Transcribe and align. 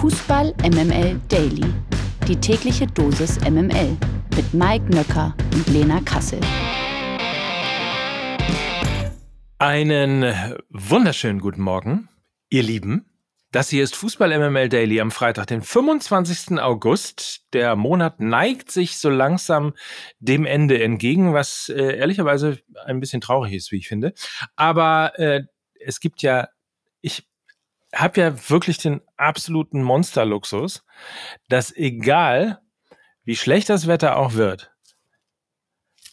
Fußball 0.00 0.54
MML 0.62 1.20
Daily. 1.28 1.74
Die 2.26 2.34
tägliche 2.34 2.86
Dosis 2.86 3.38
MML 3.40 3.98
mit 4.34 4.54
Mike 4.54 4.86
Nöcker 4.86 5.36
und 5.52 5.66
Lena 5.68 6.00
Kassel. 6.00 6.40
Einen 9.58 10.24
wunderschönen 10.70 11.38
guten 11.38 11.60
Morgen, 11.60 12.08
ihr 12.48 12.62
Lieben. 12.62 13.10
Das 13.52 13.68
hier 13.68 13.84
ist 13.84 13.94
Fußball 13.94 14.30
MML 14.38 14.70
Daily 14.70 15.02
am 15.02 15.10
Freitag, 15.10 15.48
den 15.48 15.60
25. 15.60 16.58
August. 16.58 17.42
Der 17.52 17.76
Monat 17.76 18.20
neigt 18.20 18.70
sich 18.70 18.96
so 18.96 19.10
langsam 19.10 19.74
dem 20.18 20.46
Ende 20.46 20.82
entgegen, 20.82 21.34
was 21.34 21.68
äh, 21.68 21.98
ehrlicherweise 21.98 22.58
ein 22.86 23.00
bisschen 23.00 23.20
traurig 23.20 23.52
ist, 23.52 23.70
wie 23.70 23.76
ich 23.76 23.88
finde. 23.88 24.14
Aber 24.56 25.18
äh, 25.18 25.42
es 25.78 26.00
gibt 26.00 26.22
ja, 26.22 26.48
habe 27.94 28.20
ja 28.20 28.50
wirklich 28.50 28.78
den 28.78 29.00
absoluten 29.16 29.82
Monsterluxus, 29.82 30.84
dass 31.48 31.74
egal 31.74 32.60
wie 33.24 33.36
schlecht 33.36 33.68
das 33.68 33.86
Wetter 33.86 34.16
auch 34.16 34.34
wird, 34.34 34.70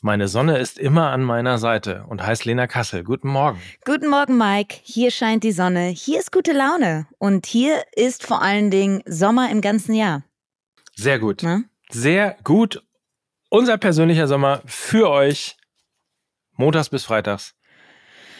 meine 0.02 0.28
Sonne 0.28 0.60
ist 0.60 0.78
immer 0.78 1.10
an 1.10 1.24
meiner 1.24 1.58
Seite 1.58 2.06
und 2.08 2.22
heißt 2.22 2.46
Lena 2.46 2.68
Kassel. 2.68 3.04
Guten 3.04 3.30
Morgen. 3.30 3.60
Guten 3.84 4.08
Morgen, 4.08 4.38
Mike. 4.38 4.78
Hier 4.84 5.10
scheint 5.10 5.44
die 5.44 5.52
Sonne. 5.52 5.88
Hier 5.88 6.20
ist 6.20 6.32
gute 6.32 6.54
Laune. 6.54 7.08
Und 7.18 7.48
hier 7.48 7.84
ist 7.96 8.24
vor 8.24 8.44
allen 8.44 8.70
Dingen 8.70 9.02
Sommer 9.08 9.50
im 9.50 9.60
ganzen 9.60 9.96
Jahr. 9.96 10.24
Sehr 10.96 11.18
gut. 11.18 11.42
Na? 11.42 11.64
Sehr 11.90 12.38
gut. 12.44 12.84
Unser 13.50 13.78
persönlicher 13.78 14.28
Sommer 14.28 14.62
für 14.66 15.10
euch. 15.10 15.58
Montags 16.54 16.90
bis 16.90 17.04
Freitags. 17.04 17.56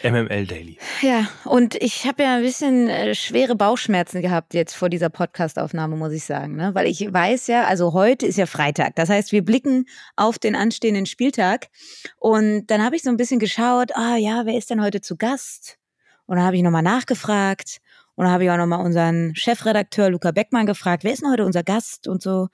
MML 0.02 0.46
Daily. 0.46 0.78
Ja, 1.02 1.28
und 1.44 1.74
ich 1.76 2.06
habe 2.06 2.22
ja 2.22 2.36
ein 2.36 2.42
bisschen 2.42 2.88
äh, 2.88 3.14
schwere 3.14 3.56
Bauchschmerzen 3.56 4.22
gehabt 4.22 4.54
jetzt 4.54 4.74
vor 4.74 4.88
dieser 4.88 5.08
Podcastaufnahme, 5.08 5.96
muss 5.96 6.12
ich 6.12 6.24
sagen. 6.24 6.56
Ne? 6.56 6.74
Weil 6.74 6.86
ich 6.86 7.12
weiß 7.12 7.48
ja, 7.48 7.64
also 7.64 7.92
heute 7.92 8.26
ist 8.26 8.38
ja 8.38 8.46
Freitag. 8.46 8.94
Das 8.96 9.08
heißt, 9.08 9.32
wir 9.32 9.44
blicken 9.44 9.86
auf 10.16 10.38
den 10.38 10.54
anstehenden 10.54 11.06
Spieltag. 11.06 11.68
Und 12.18 12.66
dann 12.68 12.84
habe 12.84 12.96
ich 12.96 13.02
so 13.02 13.10
ein 13.10 13.16
bisschen 13.16 13.40
geschaut, 13.40 13.92
ah 13.94 14.16
ja, 14.16 14.42
wer 14.44 14.56
ist 14.56 14.70
denn 14.70 14.82
heute 14.82 15.00
zu 15.00 15.16
Gast? 15.16 15.78
Und 16.26 16.36
dann 16.36 16.44
habe 16.44 16.56
ich 16.56 16.62
nochmal 16.62 16.82
nachgefragt. 16.82 17.78
Und 18.14 18.24
dann 18.24 18.32
habe 18.32 18.44
ich 18.44 18.50
auch 18.50 18.56
nochmal 18.56 18.84
unseren 18.84 19.34
Chefredakteur 19.36 20.10
Luca 20.10 20.32
Beckmann 20.32 20.66
gefragt, 20.66 21.04
wer 21.04 21.12
ist 21.12 21.22
denn 21.22 21.30
heute 21.30 21.44
unser 21.44 21.62
Gast 21.62 22.08
und 22.08 22.22
so. 22.22 22.48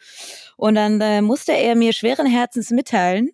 Und 0.57 0.75
dann 0.75 1.01
äh, 1.01 1.23
musste 1.23 1.53
er 1.53 1.75
mir 1.75 1.93
schweren 1.93 2.27
Herzens 2.27 2.71
mitteilen, 2.71 3.31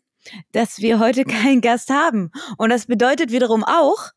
dass 0.52 0.78
wir 0.78 0.98
heute 0.98 1.24
keinen 1.24 1.60
Gast 1.60 1.90
haben. 1.90 2.30
Und 2.56 2.70
das 2.70 2.86
bedeutet 2.86 3.30
wiederum 3.32 3.64
auch, 3.64 4.10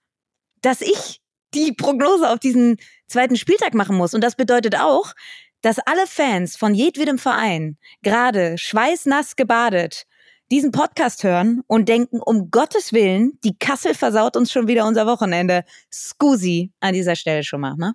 dass 0.61 0.81
ich 0.81 1.21
die 1.53 1.71
Prognose 1.73 2.29
auf 2.29 2.39
diesen 2.39 2.77
zweiten 3.07 3.35
Spieltag 3.35 3.73
machen 3.73 3.95
muss. 3.95 4.13
Und 4.13 4.21
das 4.21 4.35
bedeutet 4.35 4.75
auch, 4.75 5.13
dass 5.61 5.79
alle 5.79 6.07
Fans 6.07 6.57
von 6.57 6.73
jedwedem 6.73 7.17
Verein 7.17 7.77
gerade 8.01 8.57
schweißnass 8.57 9.35
gebadet 9.35 10.05
diesen 10.51 10.71
Podcast 10.71 11.23
hören 11.23 11.63
und 11.67 11.89
denken, 11.89 12.19
um 12.19 12.51
Gottes 12.51 12.93
Willen, 12.93 13.39
die 13.43 13.57
Kassel 13.57 13.95
versaut 13.95 14.37
uns 14.37 14.51
schon 14.51 14.67
wieder 14.67 14.85
unser 14.85 15.07
Wochenende. 15.07 15.63
Scusi 15.91 16.71
an 16.79 16.93
dieser 16.93 17.15
Stelle 17.15 17.43
schon 17.43 17.61
mal, 17.61 17.75
ne? 17.75 17.93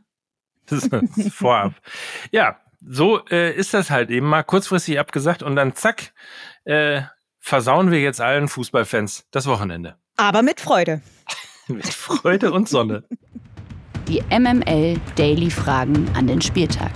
Vorab. 1.31 1.75
Ja, 2.33 2.59
so 2.81 3.25
äh, 3.27 3.55
ist 3.55 3.75
das 3.75 3.91
halt 3.91 4.11
eben 4.11 4.27
mal 4.27 4.43
kurzfristig 4.43 4.99
abgesagt 4.99 5.43
und 5.43 5.57
dann 5.57 5.75
zack, 5.77 6.13
äh, 6.65 7.03
versauen 7.41 7.91
wir 7.91 8.01
jetzt 8.01 8.21
allen 8.21 8.49
Fußballfans 8.49 9.27
das 9.31 9.47
Wochenende. 9.47 9.97
Aber 10.17 10.43
mit 10.43 10.61
Freude. 10.61 11.03
mit 11.69 11.87
Freude 11.87 12.53
und 12.53 12.69
Sonne. 12.69 13.05
Die 14.09 14.23
MML 14.31 14.99
Daily 15.17 15.51
Fragen 15.51 16.09
an 16.15 16.27
den 16.27 16.41
Spieltag. 16.41 16.91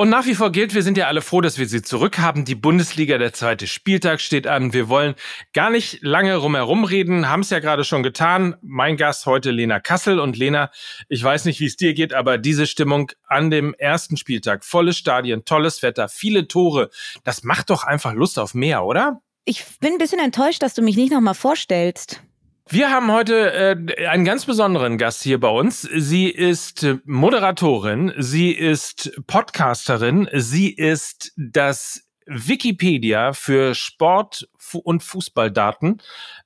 Und 0.00 0.10
nach 0.10 0.26
wie 0.26 0.36
vor 0.36 0.52
gilt, 0.52 0.74
wir 0.74 0.84
sind 0.84 0.96
ja 0.96 1.08
alle 1.08 1.22
froh, 1.22 1.40
dass 1.40 1.58
wir 1.58 1.66
sie 1.66 1.82
zurückhaben. 1.82 2.44
Die 2.44 2.54
Bundesliga, 2.54 3.18
der 3.18 3.32
zweite 3.32 3.66
Spieltag 3.66 4.20
steht 4.20 4.46
an. 4.46 4.72
Wir 4.72 4.88
wollen 4.88 5.16
gar 5.52 5.70
nicht 5.70 5.98
lange 6.02 6.36
rumherum 6.36 6.84
reden, 6.84 7.28
haben 7.28 7.40
es 7.40 7.50
ja 7.50 7.58
gerade 7.58 7.82
schon 7.82 8.04
getan. 8.04 8.54
Mein 8.62 8.96
Gast 8.96 9.26
heute 9.26 9.50
Lena 9.50 9.80
Kassel. 9.80 10.20
Und 10.20 10.36
Lena, 10.36 10.70
ich 11.08 11.24
weiß 11.24 11.46
nicht, 11.46 11.58
wie 11.58 11.66
es 11.66 11.74
dir 11.74 11.94
geht, 11.94 12.14
aber 12.14 12.38
diese 12.38 12.68
Stimmung 12.68 13.10
an 13.26 13.50
dem 13.50 13.74
ersten 13.74 14.16
Spieltag, 14.16 14.64
volles 14.64 14.96
Stadien, 14.96 15.44
tolles 15.44 15.82
Wetter, 15.82 16.08
viele 16.08 16.46
Tore, 16.46 16.90
das 17.24 17.42
macht 17.42 17.68
doch 17.70 17.82
einfach 17.82 18.12
Lust 18.14 18.38
auf 18.38 18.54
mehr, 18.54 18.84
oder? 18.84 19.20
Ich 19.44 19.64
bin 19.80 19.94
ein 19.94 19.98
bisschen 19.98 20.20
enttäuscht, 20.20 20.62
dass 20.62 20.74
du 20.74 20.82
mich 20.82 20.96
nicht 20.96 21.10
nochmal 21.10 21.34
vorstellst. 21.34 22.22
Wir 22.70 22.90
haben 22.90 23.10
heute 23.10 23.52
äh, 23.52 24.06
einen 24.08 24.26
ganz 24.26 24.44
besonderen 24.44 24.98
Gast 24.98 25.22
hier 25.22 25.40
bei 25.40 25.48
uns. 25.48 25.82
Sie 25.82 26.28
ist 26.28 26.86
Moderatorin, 27.04 28.12
sie 28.18 28.52
ist 28.52 29.10
Podcasterin, 29.26 30.28
sie 30.34 30.70
ist 30.70 31.32
das 31.36 32.02
Wikipedia 32.26 33.32
für 33.32 33.74
Sport 33.74 34.50
und 34.82 35.02
Fußballdaten. 35.02 36.02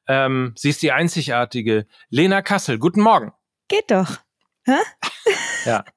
Ähm, 0.06 0.52
sie 0.56 0.70
ist 0.70 0.82
die 0.82 0.92
einzigartige 0.92 1.86
Lena 2.08 2.40
Kassel. 2.40 2.78
Guten 2.78 3.00
Morgen. 3.00 3.32
Geht 3.66 3.90
doch. 3.90 4.18
Hä? 4.64 4.78
Ja. 5.64 5.84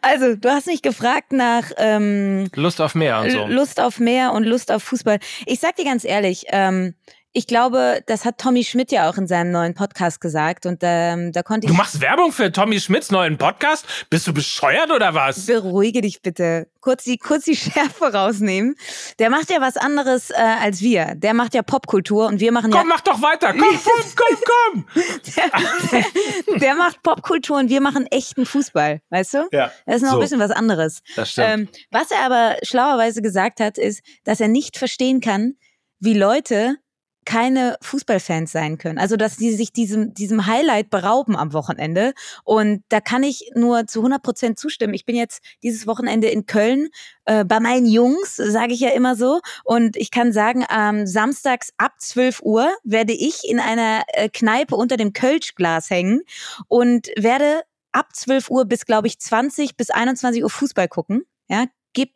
Also, 0.00 0.36
du 0.36 0.48
hast 0.48 0.68
mich 0.68 0.80
gefragt 0.80 1.32
nach 1.32 1.72
ähm, 1.76 2.48
Lust 2.54 2.80
auf 2.80 2.94
mehr 2.94 3.20
und 3.22 3.32
so. 3.32 3.46
Lust 3.48 3.80
auf 3.80 3.98
mehr 3.98 4.32
und 4.32 4.44
Lust 4.44 4.70
auf 4.70 4.84
Fußball. 4.84 5.18
Ich 5.44 5.58
sag 5.58 5.74
dir 5.74 5.84
ganz 5.84 6.04
ehrlich, 6.04 6.44
ähm, 6.50 6.94
ich 7.36 7.46
glaube, 7.46 8.02
das 8.06 8.24
hat 8.24 8.38
Tommy 8.38 8.64
Schmidt 8.64 8.90
ja 8.90 9.10
auch 9.10 9.18
in 9.18 9.26
seinem 9.26 9.50
neuen 9.50 9.74
Podcast 9.74 10.22
gesagt 10.22 10.64
und 10.64 10.78
ähm, 10.80 11.32
da 11.32 11.42
konnte 11.42 11.66
ich. 11.66 11.70
Du 11.70 11.76
machst 11.76 12.00
Werbung 12.00 12.32
für 12.32 12.50
Tommy 12.50 12.80
Schmidts 12.80 13.10
neuen 13.10 13.36
Podcast? 13.36 13.84
Bist 14.08 14.26
du 14.26 14.32
bescheuert 14.32 14.90
oder 14.90 15.12
was? 15.12 15.44
Beruhige 15.44 16.00
dich 16.00 16.22
bitte. 16.22 16.66
Kurz 16.80 17.04
die, 17.04 17.18
kurz 17.18 17.44
die 17.44 17.54
Schärfe 17.54 18.10
rausnehmen. 18.10 18.74
Der 19.18 19.28
macht 19.28 19.50
ja 19.50 19.60
was 19.60 19.76
anderes 19.76 20.30
äh, 20.30 20.34
als 20.36 20.80
wir. 20.80 21.14
Der 21.14 21.34
macht 21.34 21.52
ja 21.52 21.60
Popkultur 21.60 22.26
und 22.26 22.40
wir 22.40 22.52
machen 22.52 22.70
komm, 22.70 22.72
ja. 22.72 22.80
Komm, 22.80 22.88
mach 22.88 23.00
doch 23.02 23.20
weiter. 23.20 23.52
Komm, 23.52 23.60
komm, 23.60 24.06
komm, 24.16 24.86
komm. 24.94 25.04
der, 25.36 26.02
der, 26.46 26.58
der, 26.58 26.74
macht 26.74 27.02
Popkultur 27.02 27.58
und 27.58 27.68
wir 27.68 27.82
machen 27.82 28.06
echten 28.06 28.46
Fußball. 28.46 29.02
Weißt 29.10 29.34
du? 29.34 29.48
Ja. 29.52 29.70
Das 29.84 29.96
ist 29.96 30.02
noch 30.04 30.12
so. 30.12 30.16
ein 30.16 30.20
bisschen 30.20 30.40
was 30.40 30.52
anderes. 30.52 31.02
Das 31.16 31.32
stimmt. 31.32 31.48
Ähm, 31.48 31.68
was 31.90 32.10
er 32.10 32.20
aber 32.20 32.56
schlauerweise 32.62 33.20
gesagt 33.20 33.60
hat, 33.60 33.76
ist, 33.76 34.00
dass 34.24 34.40
er 34.40 34.48
nicht 34.48 34.78
verstehen 34.78 35.20
kann, 35.20 35.56
wie 35.98 36.14
Leute 36.14 36.78
keine 37.26 37.76
Fußballfans 37.82 38.50
sein 38.50 38.78
können. 38.78 38.98
Also, 38.98 39.16
dass 39.16 39.36
sie 39.36 39.52
sich 39.52 39.72
diesem, 39.72 40.14
diesem 40.14 40.46
Highlight 40.46 40.88
berauben 40.88 41.36
am 41.36 41.52
Wochenende. 41.52 42.14
Und 42.44 42.82
da 42.88 43.00
kann 43.00 43.22
ich 43.22 43.50
nur 43.54 43.86
zu 43.86 44.00
100 44.00 44.22
Prozent 44.22 44.58
zustimmen. 44.58 44.94
Ich 44.94 45.04
bin 45.04 45.16
jetzt 45.16 45.42
dieses 45.62 45.86
Wochenende 45.86 46.28
in 46.28 46.46
Köln 46.46 46.88
äh, 47.26 47.44
bei 47.44 47.60
meinen 47.60 47.86
Jungs, 47.86 48.36
sage 48.36 48.72
ich 48.72 48.80
ja 48.80 48.90
immer 48.90 49.16
so. 49.16 49.40
Und 49.64 49.96
ich 49.96 50.10
kann 50.10 50.32
sagen, 50.32 50.64
ähm, 50.74 51.06
samstags 51.06 51.70
ab 51.76 51.92
12 51.98 52.40
Uhr 52.42 52.70
werde 52.84 53.12
ich 53.12 53.42
in 53.44 53.60
einer 53.60 54.04
äh, 54.14 54.30
Kneipe 54.30 54.76
unter 54.76 54.96
dem 54.96 55.12
Kölschglas 55.12 55.90
hängen 55.90 56.22
und 56.68 57.08
werde 57.16 57.62
ab 57.92 58.14
12 58.14 58.50
Uhr 58.50 58.64
bis, 58.64 58.86
glaube 58.86 59.08
ich, 59.08 59.18
20 59.18 59.76
bis 59.76 59.90
21 59.90 60.42
Uhr 60.42 60.50
Fußball 60.50 60.88
gucken. 60.88 61.24
Ja, 61.48 61.66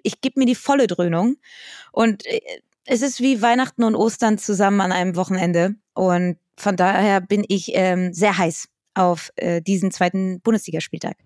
ich 0.02 0.20
gebe 0.20 0.38
mir 0.38 0.46
die 0.46 0.54
volle 0.54 0.86
Dröhnung. 0.86 1.36
Und 1.92 2.26
äh, 2.26 2.40
es 2.92 3.02
ist 3.02 3.20
wie 3.20 3.40
Weihnachten 3.40 3.84
und 3.84 3.94
Ostern 3.94 4.36
zusammen 4.36 4.80
an 4.80 4.90
einem 4.90 5.14
Wochenende. 5.14 5.76
Und 5.94 6.38
von 6.56 6.74
daher 6.74 7.20
bin 7.20 7.44
ich 7.46 7.70
ähm, 7.74 8.12
sehr 8.12 8.36
heiß 8.36 8.68
auf 8.94 9.30
äh, 9.36 9.62
diesen 9.62 9.92
zweiten 9.92 10.40
Bundesligaspieltag. 10.40 11.16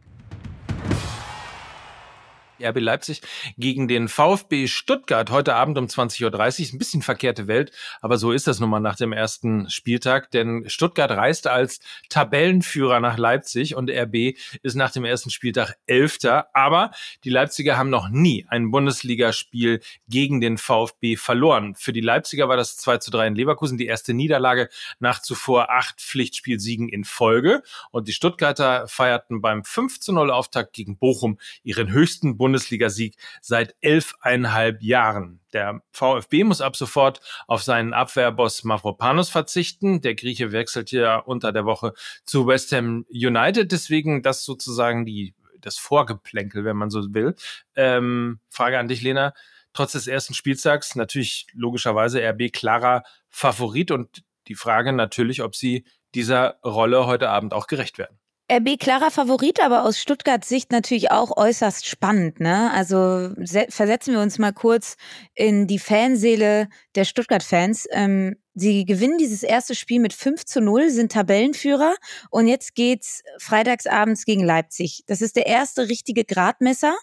RB 2.65 2.81
Leipzig 2.81 3.21
gegen 3.59 3.89
den 3.89 4.09
VfB 4.09 4.67
Stuttgart 4.67 5.31
heute 5.31 5.55
Abend 5.55 5.79
um 5.79 5.87
20.30 5.87 6.25
Uhr. 6.25 6.75
Ein 6.75 6.79
bisschen 6.79 7.03
verkehrte 7.03 7.47
Welt, 7.47 7.73
aber 8.01 8.19
so 8.19 8.33
ist 8.33 8.47
das 8.47 8.61
nun 8.61 8.71
mal 8.71 8.81
nach 8.81 8.97
dem 8.97 9.13
ersten 9.13 9.69
Spieltag, 9.71 10.31
denn 10.31 10.65
Stuttgart 10.69 11.11
reist 11.11 11.47
als 11.47 11.81
Tabellenführer 12.09 13.01
nach 13.01 13.19
Leipzig 13.19 13.75
und 13.75 13.91
RB 13.91 14.37
ist 14.63 14.75
nach 14.75 14.91
dem 14.91 15.05
ersten 15.05 15.31
Spieltag 15.31 15.77
Elfter. 15.87 16.49
Aber 16.55 16.91
die 17.25 17.31
Leipziger 17.31 17.77
haben 17.77 17.91
noch 17.91 18.09
nie 18.09 18.47
ein 18.49 18.71
Bundesligaspiel 18.71 19.81
gegen 20.09 20.41
den 20.41 20.59
VfB 20.59 21.17
verloren. 21.17 21.75
Für 21.75 21.93
die 21.93 22.01
Leipziger 22.01 22.49
war 22.49 22.57
das 22.57 22.77
2 22.77 22.99
zu 22.99 23.10
3 23.10 23.28
in 23.28 23.34
Leverkusen 23.34 23.78
die 23.78 23.87
erste 23.87 24.15
Niederlage 24.15 24.69
nach 24.99 25.21
zuvor 25.21 25.71
acht 25.71 26.01
Pflichtspielsiegen 26.01 26.89
in 26.89 27.05
Folge. 27.05 27.63
Und 27.91 28.09
die 28.09 28.13
Stuttgarter 28.13 28.87
feierten 28.89 29.41
beim 29.41 29.65
5 29.65 30.01
zu 30.01 30.13
0 30.13 30.31
Auftakt 30.31 30.72
gegen 30.72 30.97
Bochum 30.99 31.39
ihren 31.63 31.91
höchsten 31.91 32.37
Bundesligasieg 32.54 33.16
seit 33.41 33.74
elfeinhalb 33.80 34.80
Jahren. 34.80 35.41
Der 35.53 35.83
VfB 35.91 36.45
muss 36.45 36.60
ab 36.60 36.77
sofort 36.77 37.21
auf 37.48 37.65
seinen 37.65 37.92
Abwehrboss 37.92 38.62
Mavropanos 38.62 39.28
verzichten. 39.28 40.01
Der 40.01 40.15
Grieche 40.15 40.53
wechselt 40.53 40.92
ja 40.92 41.16
unter 41.16 41.51
der 41.51 41.65
Woche 41.65 41.95
zu 42.24 42.47
West 42.47 42.71
Ham 42.71 43.06
United. 43.10 43.72
Deswegen 43.72 44.22
das 44.22 44.45
sozusagen 44.45 45.04
die, 45.04 45.34
das 45.60 45.78
Vorgeplänkel, 45.78 46.65
wenn 46.65 46.77
man 46.77 46.91
so 46.91 47.12
will. 47.12 47.34
Ähm, 47.74 48.39
Frage 48.51 48.78
an 48.78 48.86
dich, 48.86 49.03
Lena. 49.03 49.34
Trotz 49.72 49.92
des 49.92 50.07
ersten 50.07 50.34
Spieltags 50.34 50.95
natürlich 50.95 51.48
logischerweise 51.54 52.21
RB 52.22 52.53
klarer 52.53 53.03
Favorit 53.30 53.91
und 53.91 54.22
die 54.47 54.54
Frage 54.54 54.92
natürlich, 54.92 55.42
ob 55.42 55.57
sie 55.57 55.84
dieser 56.15 56.60
Rolle 56.65 57.07
heute 57.07 57.30
Abend 57.30 57.53
auch 57.53 57.66
gerecht 57.66 57.98
werden. 57.98 58.16
RB 58.53 58.79
klarer 58.79 59.11
Favorit, 59.11 59.61
aber 59.61 59.85
aus 59.85 59.99
Stuttgarts 59.99 60.49
Sicht 60.49 60.71
natürlich 60.71 61.11
auch 61.11 61.37
äußerst 61.37 61.87
spannend. 61.87 62.41
Ne? 62.41 62.71
Also 62.73 63.31
versetzen 63.71 64.13
wir 64.13 64.21
uns 64.21 64.39
mal 64.39 64.53
kurz 64.53 64.97
in 65.35 65.67
die 65.67 65.79
Fanseele 65.79 66.69
der 66.95 67.05
Stuttgart-Fans. 67.05 67.87
Ähm, 67.91 68.37
sie 68.55 68.85
gewinnen 68.85 69.17
dieses 69.17 69.43
erste 69.43 69.75
Spiel 69.75 69.99
mit 69.99 70.13
5 70.13 70.45
zu 70.45 70.61
0, 70.61 70.91
sind 70.91 71.13
Tabellenführer 71.13 71.95
und 72.31 72.47
jetzt 72.47 72.75
geht's 72.75 73.23
freitagsabends 73.39 74.27
gegen 74.27 74.45
Leipzig. 74.45 75.05
Das 75.07 75.23
ist 75.23 75.37
der 75.37 75.47
erste 75.47 75.89
richtige 75.89 76.25
Gradmesser. 76.25 76.95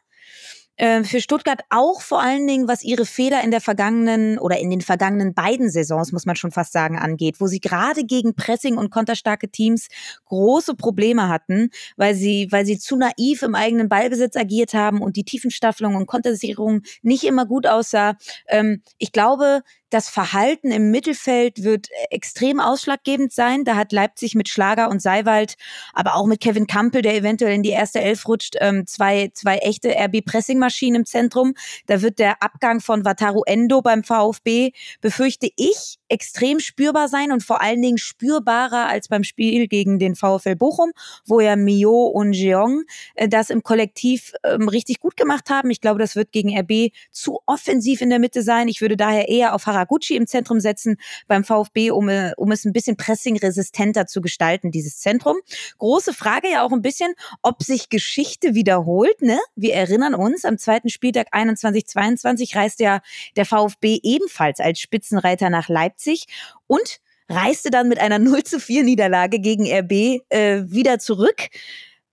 Äh, 0.82 1.04
für 1.04 1.22
Stuttgart 1.22 1.62
auch 1.70 2.02
vor 2.02 2.24
allen 2.24 2.48
Dingen, 2.48 2.68
was 2.68 2.82
ihre 2.82 3.06
Fehler 3.06 3.44
in 3.44 3.52
der 3.52 3.62
vergangenen 3.62 4.40
oder 4.40 4.58
in 4.58 4.72
den 4.72 4.82
vergangenen 4.82 5.36
beiden 5.36 5.70
Saisons, 5.70 6.12
muss 6.12 6.26
man 6.26 6.36
schon 6.36 6.52
fast 6.52 6.74
sagen, 6.74 6.98
angeht, 6.98 7.36
wo 7.38 7.46
sie 7.46 7.60
gerade 7.60 8.04
gegen 8.04 8.34
Pressing 8.34 8.78
und 8.78 8.90
konterstarke 8.90 9.52
Teams 9.52 9.90
große 10.26 10.74
Probleme 10.74 11.30
hatten, 11.30 11.70
weil 11.98 12.16
sie, 12.16 12.48
weil 12.50 12.66
sie 12.66 12.80
zu 12.80 12.96
naiv 12.96 13.44
im 13.44 13.54
eigenen 13.54 13.90
Ballbesitz 13.90 14.36
agiert 14.36 14.74
haben 14.74 15.04
und 15.04 15.18
die 15.18 15.24
Tiefenstaffelung 15.24 15.94
und 15.94 16.08
Kontersicherung 16.08 16.82
nicht 17.04 17.26
immer 17.26 17.46
gut 17.46 17.68
aussah. 17.68 18.16
Ähm, 18.48 18.82
ich 18.98 19.12
glaube, 19.12 19.62
das 19.92 20.10
Verhalten 20.10 20.72
im 20.72 20.90
Mittelfeld 20.90 21.64
wird 21.64 21.90
extrem 22.10 22.60
ausschlaggebend 22.60 23.32
sein. 23.32 23.66
Da 23.66 23.76
hat 23.76 23.92
Leipzig 23.92 24.36
mit 24.36 24.50
Schlager 24.50 24.90
und 24.90 25.02
Seiwald, 25.02 25.56
aber 25.94 26.16
auch 26.16 26.26
mit 26.26 26.42
Kevin 26.42 26.66
Kampel, 26.66 27.02
der 27.02 27.16
eventuell 27.16 27.54
in 27.54 27.62
die 27.62 27.70
erste 27.70 28.00
Elf 28.02 28.28
rutscht, 28.28 28.56
ähm, 28.60 28.88
zwei, 28.88 29.32
zwei 29.34 29.58
echte 29.58 29.90
RB-Pressing-Maschinen 29.90 31.02
im 31.02 31.06
Zentrum. 31.06 31.54
Da 31.86 32.02
wird 32.02 32.20
der 32.20 32.42
Abgang 32.42 32.80
von 32.80 33.06
Wataru 33.06 33.44
Endo 33.46 33.82
beim 33.82 34.04
VfB, 34.04 34.72
befürchte 35.02 35.50
ich, 35.56 36.00
extrem 36.12 36.60
spürbar 36.60 37.08
sein 37.08 37.32
und 37.32 37.42
vor 37.42 37.62
allen 37.62 37.82
Dingen 37.82 37.98
spürbarer 37.98 38.88
als 38.88 39.08
beim 39.08 39.24
Spiel 39.24 39.68
gegen 39.68 39.98
den 39.98 40.16
VfL 40.16 40.56
Bochum, 40.56 40.92
wo 41.26 41.40
ja 41.40 41.56
Mio 41.56 42.08
und 42.08 42.34
Jeong 42.34 42.84
äh, 43.16 43.30
das 43.30 43.50
im 43.50 43.64
Kollektiv 43.64 44.34
ähm, 44.44 44.68
richtig 44.68 45.00
gut 45.00 45.16
gemacht 45.16 45.50
haben. 45.50 45.70
Ich 45.72 45.80
glaube, 45.80 46.00
das 46.00 46.18
wird 46.18 46.34
gegen 46.34 46.58
RB 46.58 46.92
zu 47.12 47.40
offensiv 47.46 48.02
in 48.02 48.10
der 48.10 48.20
Mitte 48.20 48.44
sein. 48.44 48.68
Ich 48.68 48.82
würde 48.82 48.98
daher 48.98 49.30
eher 49.30 49.56
auf 49.56 49.66
Haraguchi 49.66 50.18
im 50.18 50.28
Zentrum 50.28 50.60
setzen 50.60 50.98
beim 51.28 51.46
VfB, 51.46 51.92
um, 51.92 52.10
äh, 52.10 52.34
um 52.36 52.52
es 52.52 52.66
ein 52.66 52.74
bisschen 52.74 52.98
pressingresistenter 52.98 54.06
zu 54.06 54.20
gestalten, 54.20 54.72
dieses 54.72 55.00
Zentrum. 55.00 55.38
Große 55.78 56.14
Frage 56.14 56.50
ja 56.52 56.64
auch 56.64 56.74
ein 56.74 56.82
bisschen, 56.82 57.14
ob 57.42 57.64
sich 57.64 57.88
Geschichte 57.88 58.54
wiederholt. 58.54 59.22
Ne? 59.22 59.40
Wir 59.56 59.76
erinnern 59.76 60.14
uns, 60.14 60.44
am 60.44 60.58
zweiten 60.58 60.90
Spieltag 60.90 61.34
21-22 61.34 62.56
reist 62.58 62.82
ja 62.82 63.00
der 63.38 63.46
VfB 63.46 64.00
ebenfalls 64.04 64.60
als 64.60 64.82
Spitzenreiter 64.82 65.50
nach 65.50 65.70
Leipzig 65.70 66.01
Leipzig 66.02 66.26
und 66.68 67.00
reiste 67.30 67.70
dann 67.70 67.88
mit 67.88 68.00
einer 68.00 68.20
0 68.20 68.44
zu 68.44 68.60
4 68.60 68.84
Niederlage 68.84 69.40
gegen 69.40 69.66
RB 69.72 70.22
äh, 70.30 70.64
wieder 70.66 71.00
zurück. 71.00 71.48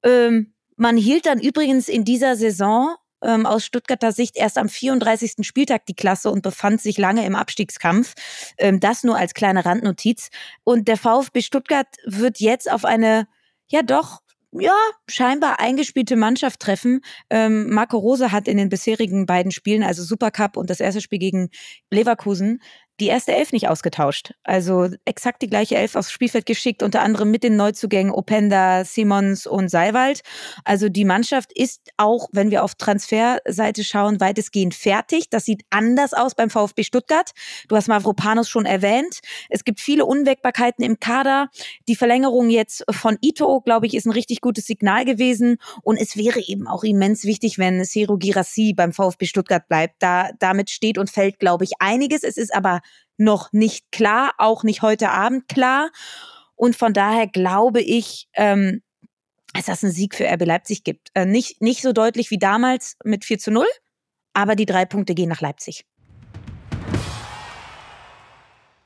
Ähm, 0.03 0.53
man 0.77 0.97
hielt 0.97 1.27
dann 1.27 1.41
übrigens 1.41 1.89
in 1.89 2.05
dieser 2.05 2.37
Saison 2.37 2.95
ähm, 3.21 3.47
aus 3.47 3.65
Stuttgarter 3.65 4.13
Sicht 4.13 4.37
erst 4.37 4.59
am 4.59 4.69
34. 4.69 5.45
Spieltag 5.45 5.87
die 5.87 5.97
Klasse 5.97 6.31
und 6.31 6.43
befand 6.43 6.81
sich 6.81 6.99
lange 6.99 7.27
im 7.27 7.35
Abstiegskampf. 7.35 8.15
Ähm, 8.59 8.79
das 8.79 9.03
nur 9.03 9.17
als 9.17 9.35
kleine 9.35 9.65
Randnotiz. 9.65 10.29
Und 10.63 10.87
der 10.87 10.97
VfB 10.97 11.41
Stuttgart 11.43 11.89
wird 12.05 12.39
jetzt 12.39 12.71
auf 12.71 12.85
eine, 12.85 13.27
ja 13.69 13.83
doch, 13.83 14.21
ja, 14.53 14.73
scheinbar 15.09 15.61
eingespielte 15.61 16.17
Mannschaft 16.17 16.61
treffen. 16.61 17.01
Ähm, 17.29 17.69
Marco 17.71 17.99
Rose 17.99 18.33
hat 18.33 18.49
in 18.49 18.57
den 18.57 18.69
bisherigen 18.69 19.27
beiden 19.27 19.53
Spielen, 19.53 19.83
also 19.83 20.03
Supercup 20.03 20.57
und 20.57 20.71
das 20.71 20.81
erste 20.81 21.01
Spiel 21.01 21.19
gegen 21.19 21.51
Leverkusen, 21.91 22.63
die 23.01 23.07
erste 23.07 23.33
Elf 23.33 23.53
nicht 23.53 23.69
ausgetauscht. 23.69 24.35
Also 24.43 24.89
exakt 25.05 25.43
die 25.43 25.49
gleiche 25.49 25.77
Elf 25.77 25.95
aufs 25.95 26.11
Spielfeld 26.11 26.47
geschickt, 26.47 26.83
unter 26.83 27.03
anderem 27.03 27.31
mit 27.31 27.45
den 27.45 27.57
Neuzugängen 27.57 28.13
Openda, 28.13 28.85
Simons 28.85 29.47
und 29.47 29.69
Seiwald. 29.69 30.23
Also 30.65 30.89
die 30.89 31.05
Mannschaft 31.05 31.53
ist 31.53 31.93
auch, 31.97 32.29
wenn 32.33 32.51
wir 32.51 32.65
auf 32.65 32.75
Transferseite 32.75 33.85
schauen, 33.85 34.21
weitestgehend 34.21 34.75
fertig. 34.75 35.31
Das 35.31 35.45
sieht 35.45 35.63
anders 35.71 36.13
aus 36.13 36.35
beim 36.35 36.51
VfB 36.51 36.83
Stuttgart. 36.83 37.31
Du 37.69 37.77
hast 37.77 37.87
Mavropanos 37.89 38.49
schon 38.49 38.67
erwähnt. 38.67 39.21
Es 39.49 39.65
gibt 39.65 39.81
viele 39.81 40.05
Unwägbarkeiten 40.05 40.85
im 40.85 40.99
Kader. 40.99 41.51
Die 41.87 41.97
Verlängerung 41.97 42.51
jetzt 42.51 42.85
von 42.91 43.17
Ito, 43.21 43.61
glaube 43.61 43.87
ich, 43.87 43.95
ist 43.95 44.07
ein 44.07 44.13
richtig 44.13 44.41
gutes 44.41 44.67
Signal 44.67 45.05
gewesen. 45.05 45.59
Und 45.83 45.99
es 45.99 46.17
wäre 46.17 46.41
eben 46.41 46.67
auch 46.67 46.83
immens 46.83 47.25
wichtig, 47.25 47.59
wenn 47.59 47.85
Sero 47.85 48.17
Girassi 48.17 48.75
beim 48.75 48.93
VfB 48.93 49.27
Stuttgart 49.27 49.69
bleibt. 49.69 49.97
Da, 50.01 50.31
damit 50.41 50.71
steht 50.71 50.99
und 50.99 51.11
fällt, 51.11 51.39
glaube 51.39 51.63
ich, 51.63 51.73
einiges. 51.79 52.25
Es 52.25 52.37
ist 52.37 52.53
aber 52.53 52.81
noch 53.17 53.53
nicht 53.53 53.91
klar, 53.93 54.33
auch 54.39 54.63
nicht 54.63 54.83
heute 54.83 55.11
Abend 55.11 55.49
klar. 55.49 55.91
Und 56.55 56.77
von 56.77 56.93
daher 56.93 57.27
glaube 57.27 57.81
ich, 57.81 58.29
ähm, 58.35 58.83
dass 59.53 59.67
das 59.67 59.83
einen 59.83 59.93
Sieg 59.93 60.15
für 60.15 60.25
RB 60.25 60.45
Leipzig 60.45 60.85
gibt. 60.85 61.11
Äh, 61.15 61.27
nicht, 61.27 61.61
nicht 61.61 61.83
so 61.83 61.93
deutlich 61.93 62.31
wie 62.31 62.39
damals 62.39 62.97
mit 63.05 63.25
4 63.25 63.39
zu 63.39 63.51
0, 63.51 63.67
aber 64.35 64.57
die 64.57 64.67
drei 64.67 64.85
Punkte 64.85 65.15
gehen 65.15 65.29
nach 65.29 65.41
Leipzig. 65.41 65.85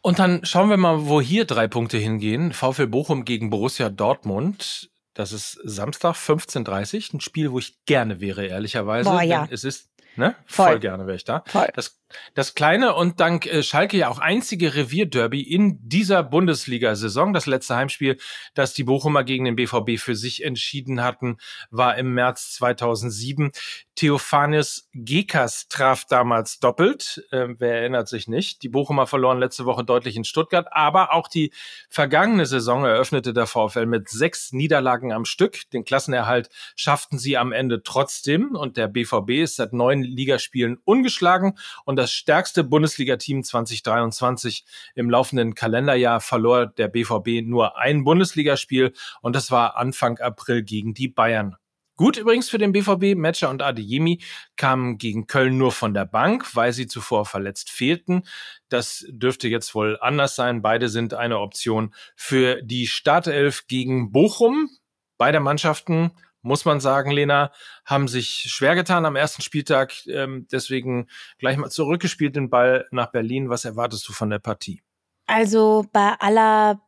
Und 0.01 0.19
dann 0.19 0.45
schauen 0.45 0.69
wir 0.69 0.77
mal, 0.77 1.07
wo 1.07 1.21
hier 1.21 1.45
drei 1.45 1.69
Punkte 1.69 1.97
hingehen. 1.97 2.53
VfL 2.53 2.89
Bochum 2.89 3.25
gegen 3.25 3.51
Borussia 3.51 3.89
Dortmund. 3.89 4.91
Das 5.15 5.33
ist 5.33 5.61
Samstag 5.63 6.15
15.30 6.15 7.09
Uhr. 7.11 7.15
Ein 7.15 7.21
Spiel, 7.21 7.53
wo 7.53 7.59
ich 7.59 7.85
gerne 7.85 8.21
wäre, 8.21 8.47
ehrlicherweise. 8.47 9.11
Boah, 9.11 9.23
ja. 9.23 9.47
es 9.51 9.63
ist 9.63 9.93
Ne? 10.17 10.37
Voll. 10.45 10.67
Voll 10.67 10.81
gerne 10.81 11.07
wäre 11.07 11.17
ich 11.17 11.25
da. 11.25 11.43
Voll. 11.47 11.69
Das, 11.75 11.99
das 12.35 12.55
kleine 12.55 12.95
und 12.95 13.21
dank 13.21 13.47
äh, 13.47 13.63
Schalke 13.63 13.97
ja 13.97 14.09
auch 14.09 14.19
einzige 14.19 14.75
Revierderby 14.75 15.43
in 15.43 15.79
dieser 15.83 16.23
Bundesliga-Saison. 16.23 17.33
Das 17.33 17.47
letzte 17.47 17.77
Heimspiel, 17.77 18.19
das 18.55 18.75
die 18.75 18.85
Bochumer 18.85 19.25
gegen 19.25 19.45
den 19.45 19.57
BVB 19.57 19.99
für 19.99 20.17
sich 20.17 20.45
entschieden 20.45 21.03
hatten, 21.03 21.39
war 21.71 21.97
im 21.97 22.15
März 22.15 22.55
2007. 22.55 23.53
Theophanes 23.95 24.89
Gekas 24.95 25.69
traf 25.69 26.07
damals 26.07 26.59
doppelt. 26.59 27.25
Äh, 27.31 27.49
wer 27.59 27.81
erinnert 27.81 28.09
sich 28.09 28.27
nicht? 28.27 28.63
Die 28.63 28.69
Bochumer 28.69 29.07
verloren 29.07 29.39
letzte 29.39 29.67
Woche 29.67 29.85
deutlich 29.85 30.17
in 30.17 30.25
Stuttgart, 30.25 30.69
aber 30.71 31.13
auch 31.13 31.29
die 31.29 31.53
vergangene 31.91 32.47
Saison 32.47 32.85
eröffnete 32.85 33.33
der 33.33 33.47
VfL 33.47 33.87
mit 33.87 34.09
sechs 34.09 34.53
Niederlagen 34.53 35.13
am 35.13 35.25
Stück. 35.25 35.71
Den 35.71 35.85
Klassenerhalt 35.85 36.49
schafften 36.75 37.19
sie 37.19 37.37
am 37.37 37.53
Ende 37.53 37.83
trotzdem 37.83 38.57
und 38.57 38.77
der 38.77 38.89
BVB 38.89 39.31
ist 39.43 39.57
seit 39.57 39.73
neun 39.73 40.03
Ligaspielen 40.03 40.79
ungeschlagen 40.85 41.59
und 41.85 41.97
das 42.03 42.13
stärkste 42.13 42.65
Bundesliga-Team 42.65 43.45
2023 43.45 44.65
im 44.97 45.09
laufenden 45.09 45.55
Kalenderjahr 45.55 46.21
verlor 46.21 46.67
der 46.67 46.89
BVB 46.89 47.47
nur 47.47 47.79
ein 47.79 48.03
Bundesligaspiel 48.03 48.93
und 49.21 49.37
das 49.37 49.53
war 49.53 49.77
Anfang 49.77 50.19
April 50.19 50.65
gegen 50.65 50.95
die 50.95 51.07
Bayern. 51.07 51.55
Gut 51.95 52.17
übrigens 52.17 52.51
für 52.51 52.59
den 52.59 52.73
BVB, 52.73 53.17
Metscher 53.17 53.51
und 53.51 53.63
Adeyemi 53.63 54.21
kamen 54.57 54.99
gegen 54.99 55.29
Köln 55.29 55.59
nur 55.59 55.71
von 55.71 55.95
der 55.95 56.07
Bank, 56.07 56.57
weil 56.57 56.73
sie 56.73 56.89
zuvor 56.89 57.25
verletzt 57.25 57.71
fehlten. 57.71 58.25
Das 58.69 59.07
dürfte 59.09 59.47
jetzt 59.47 59.73
wohl 59.77 59.97
anders 60.01 60.35
sein. 60.35 60.61
Beide 60.61 60.89
sind 60.89 61.15
eine 61.15 61.39
Option 61.39 61.95
für 62.17 62.63
die 62.63 62.89
Startelf 62.89 63.69
gegen 63.69 64.11
Bochum. 64.11 64.71
Beide 65.19 65.39
Mannschaften, 65.39 66.11
muss 66.43 66.65
man 66.65 66.81
sagen, 66.81 67.11
Lena, 67.11 67.53
haben 67.85 68.09
sich 68.09 68.47
schwer 68.49 68.75
getan 68.75 69.07
am 69.07 69.17
ersten 69.17 69.43
Spieltag. 69.43 69.93
Ähm, 70.07 70.47
deswegen 70.53 71.09
gleich 71.39 71.57
mal 71.57 71.71
zurückgespielt 71.71 72.37
den 72.37 72.51
Ball 72.51 72.87
nach 72.91 73.11
Berlin. 73.11 73.49
Was 73.49 73.65
erwartest 73.65 74.09
du 74.09 74.13
von 74.13 74.31
der 74.31 74.39
Partie? 74.39 74.83
Also 75.27 75.87
bei 75.93 76.15
aller 76.19 76.83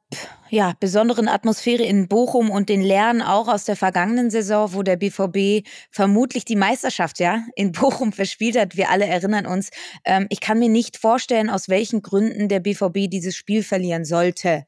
ja, 0.50 0.74
besonderen 0.78 1.28
Atmosphäre 1.28 1.82
in 1.82 2.08
Bochum 2.08 2.50
und 2.50 2.68
den 2.68 2.82
Lernen 2.82 3.22
auch 3.22 3.48
aus 3.48 3.64
der 3.64 3.76
vergangenen 3.76 4.30
Saison, 4.30 4.72
wo 4.72 4.82
der 4.82 4.96
BVB 4.96 5.66
vermutlich 5.90 6.44
die 6.44 6.56
Meisterschaft 6.56 7.18
ja 7.18 7.42
in 7.56 7.72
Bochum 7.72 8.12
verspielt 8.12 8.56
hat. 8.56 8.76
Wir 8.76 8.90
alle 8.90 9.06
erinnern 9.06 9.46
uns. 9.46 9.70
Ähm, 10.04 10.26
ich 10.30 10.40
kann 10.40 10.58
mir 10.58 10.68
nicht 10.68 10.96
vorstellen, 10.96 11.50
aus 11.50 11.68
welchen 11.68 12.02
Gründen 12.02 12.48
der 12.48 12.60
BVB 12.60 13.08
dieses 13.08 13.34
Spiel 13.34 13.62
verlieren 13.62 14.04
sollte. 14.04 14.66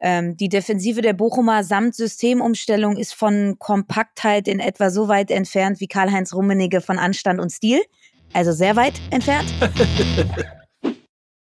Ähm, 0.00 0.36
die 0.36 0.48
Defensive 0.48 1.02
der 1.02 1.12
Bochumer 1.12 1.64
samt 1.64 1.94
Systemumstellung 1.94 2.96
ist 2.96 3.14
von 3.14 3.56
Kompaktheit 3.58 4.48
in 4.48 4.60
etwa 4.60 4.90
so 4.90 5.08
weit 5.08 5.30
entfernt 5.30 5.80
wie 5.80 5.88
Karl-Heinz 5.88 6.34
Rummenigge 6.34 6.80
von 6.80 6.98
Anstand 6.98 7.40
und 7.40 7.50
Stil. 7.50 7.80
Also 8.32 8.52
sehr 8.52 8.76
weit 8.76 9.00
entfernt. 9.10 9.52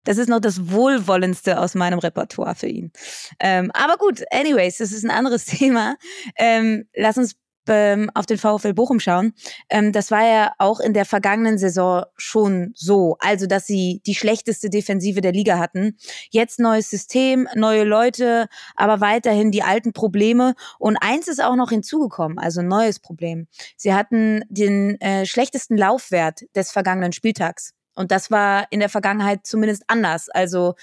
Das 0.04 0.18
ist 0.18 0.28
noch 0.28 0.40
das 0.40 0.70
Wohlwollendste 0.70 1.58
aus 1.58 1.75
meinem 1.75 1.99
Repertoire 1.99 2.54
für 2.54 2.66
ihn. 2.66 2.92
Ähm, 3.40 3.70
aber 3.73 3.96
gut, 3.96 4.23
anyways, 4.30 4.76
das 4.76 4.92
ist 4.92 5.02
ein 5.02 5.11
anderes 5.11 5.44
Thema. 5.46 5.96
Ähm, 6.37 6.87
lass 6.94 7.16
uns 7.16 7.37
ähm, 7.68 8.11
auf 8.14 8.26
den 8.26 8.38
VfL 8.38 8.75
Bochum 8.75 9.00
schauen. 9.00 9.33
Ähm, 9.68 9.92
das 9.92 10.11
war 10.11 10.26
ja 10.26 10.52
auch 10.59 10.80
in 10.80 10.94
der 10.94 11.04
vergangenen 11.04 11.59
Saison 11.59 12.04
schon 12.16 12.73
so. 12.75 13.16
Also, 13.21 13.47
dass 13.47 13.66
sie 13.66 14.02
die 14.06 14.14
schlechteste 14.14 14.71
Defensive 14.71 15.21
der 15.21 15.33
Liga 15.33 15.59
hatten. 15.59 15.97
Jetzt 16.30 16.61
neues 16.61 16.90
System, 16.90 17.49
neue 17.54 17.85
Leute, 17.85 18.49
aber 18.76 19.00
weiterhin 19.00 19.50
die 19.50 19.62
alten 19.62 19.92
Probleme. 19.92 20.54
Und 20.78 20.97
eins 21.00 21.28
ist 21.28 21.42
auch 21.42 21.56
noch 21.56 21.71
hinzugekommen, 21.71 22.38
also 22.38 22.61
ein 22.61 22.68
neues 22.68 23.00
Problem. 23.00 23.47
Sie 23.76 23.94
hatten 23.94 24.42
den 24.49 25.00
äh, 25.00 25.26
schlechtesten 25.26 25.76
Laufwert 25.76 26.42
des 26.54 26.71
vergangenen 26.73 27.12
Spieltags. 27.12 27.75
Und 27.94 28.11
das 28.11 28.30
war 28.30 28.66
in 28.71 28.80
der 28.80 28.88
Vergangenheit 28.88 29.47
zumindest 29.47 29.85
anders. 29.87 30.28
Also 30.28 30.75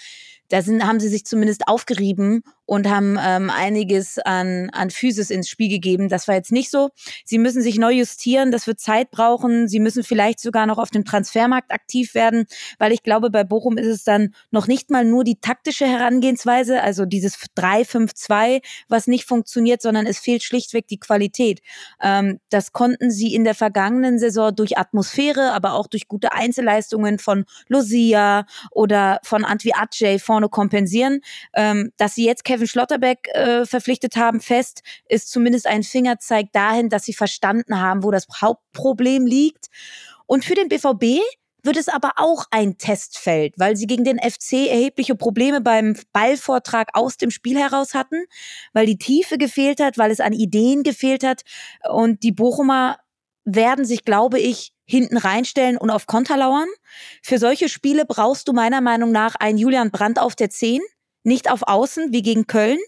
da 0.51 0.61
sind, 0.61 0.85
haben 0.85 0.99
sie 0.99 1.07
sich 1.07 1.25
zumindest 1.25 1.67
aufgerieben 1.67 2.43
und 2.71 2.89
haben 2.89 3.19
ähm, 3.21 3.49
einiges 3.49 4.17
an, 4.17 4.69
an 4.69 4.91
Physis 4.91 5.29
ins 5.29 5.49
Spiel 5.49 5.67
gegeben. 5.67 6.07
Das 6.07 6.29
war 6.29 6.35
jetzt 6.35 6.53
nicht 6.53 6.71
so. 6.71 6.91
Sie 7.25 7.37
müssen 7.37 7.61
sich 7.61 7.77
neu 7.77 7.91
justieren, 7.91 8.49
das 8.49 8.65
wird 8.65 8.79
Zeit 8.79 9.11
brauchen. 9.11 9.67
Sie 9.67 9.81
müssen 9.81 10.05
vielleicht 10.05 10.39
sogar 10.39 10.65
noch 10.65 10.77
auf 10.77 10.89
dem 10.89 11.03
Transfermarkt 11.03 11.73
aktiv 11.73 12.15
werden, 12.15 12.45
weil 12.79 12.93
ich 12.93 13.03
glaube, 13.03 13.29
bei 13.29 13.43
Bochum 13.43 13.77
ist 13.77 13.87
es 13.87 14.05
dann 14.05 14.33
noch 14.51 14.67
nicht 14.67 14.89
mal 14.89 15.03
nur 15.03 15.25
die 15.25 15.35
taktische 15.41 15.85
Herangehensweise, 15.85 16.81
also 16.81 17.03
dieses 17.03 17.35
3-5-2, 17.57 18.61
was 18.87 19.05
nicht 19.05 19.25
funktioniert, 19.25 19.81
sondern 19.81 20.05
es 20.05 20.19
fehlt 20.19 20.41
schlichtweg 20.41 20.87
die 20.87 20.99
Qualität. 20.99 21.59
Ähm, 22.01 22.39
das 22.51 22.71
konnten 22.71 23.11
sie 23.11 23.35
in 23.35 23.43
der 23.43 23.53
vergangenen 23.53 24.17
Saison 24.17 24.55
durch 24.55 24.77
Atmosphäre, 24.77 25.51
aber 25.51 25.73
auch 25.73 25.87
durch 25.87 26.07
gute 26.07 26.31
Einzelleistungen 26.31 27.19
von 27.19 27.43
Lucia 27.67 28.45
oder 28.71 29.19
von 29.23 29.43
Antwi 29.43 29.73
Adjei 29.73 30.19
vorne 30.19 30.47
kompensieren. 30.47 31.19
Ähm, 31.53 31.91
dass 31.97 32.15
sie 32.15 32.25
jetzt 32.25 32.45
Kevin 32.45 32.60
Kevin 32.61 32.67
Schlotterbeck 32.67 33.27
äh, 33.33 33.65
verpflichtet 33.65 34.15
haben, 34.17 34.39
fest, 34.39 34.83
ist 35.09 35.31
zumindest 35.31 35.65
ein 35.65 35.81
Fingerzeig 35.81 36.51
dahin, 36.51 36.89
dass 36.89 37.05
sie 37.05 37.13
verstanden 37.13 37.79
haben, 37.79 38.03
wo 38.03 38.11
das 38.11 38.27
Hauptproblem 38.39 39.25
liegt. 39.25 39.67
Und 40.27 40.45
für 40.45 40.53
den 40.53 40.69
BVB 40.69 41.21
wird 41.63 41.77
es 41.77 41.87
aber 41.87 42.11
auch 42.17 42.45
ein 42.51 42.77
Testfeld, 42.77 43.55
weil 43.57 43.75
sie 43.75 43.87
gegen 43.87 44.03
den 44.03 44.19
FC 44.19 44.69
erhebliche 44.69 45.15
Probleme 45.15 45.59
beim 45.59 45.95
Ballvortrag 46.13 46.89
aus 46.93 47.17
dem 47.17 47.31
Spiel 47.31 47.57
heraus 47.57 47.95
hatten, 47.95 48.25
weil 48.73 48.85
die 48.85 48.97
Tiefe 48.99 49.39
gefehlt 49.39 49.79
hat, 49.79 49.97
weil 49.97 50.11
es 50.11 50.19
an 50.19 50.33
Ideen 50.33 50.83
gefehlt 50.83 51.23
hat. 51.23 51.41
Und 51.89 52.21
die 52.21 52.31
Bochumer 52.31 52.97
werden 53.43 53.85
sich, 53.85 54.05
glaube 54.05 54.39
ich, 54.39 54.71
hinten 54.85 55.17
reinstellen 55.17 55.77
und 55.77 55.89
auf 55.89 56.05
Konter 56.05 56.37
lauern. 56.37 56.67
Für 57.23 57.39
solche 57.39 57.69
Spiele 57.69 58.05
brauchst 58.05 58.47
du 58.47 58.53
meiner 58.53 58.81
Meinung 58.81 59.11
nach 59.11 59.33
einen 59.35 59.57
Julian 59.57 59.89
Brandt 59.89 60.19
auf 60.19 60.35
der 60.35 60.51
10, 60.51 60.81
nicht 61.23 61.49
auf 61.49 61.61
Außen 61.67 62.11
wie 62.11 62.21
gegen 62.21 62.47
Köln. 62.47 62.79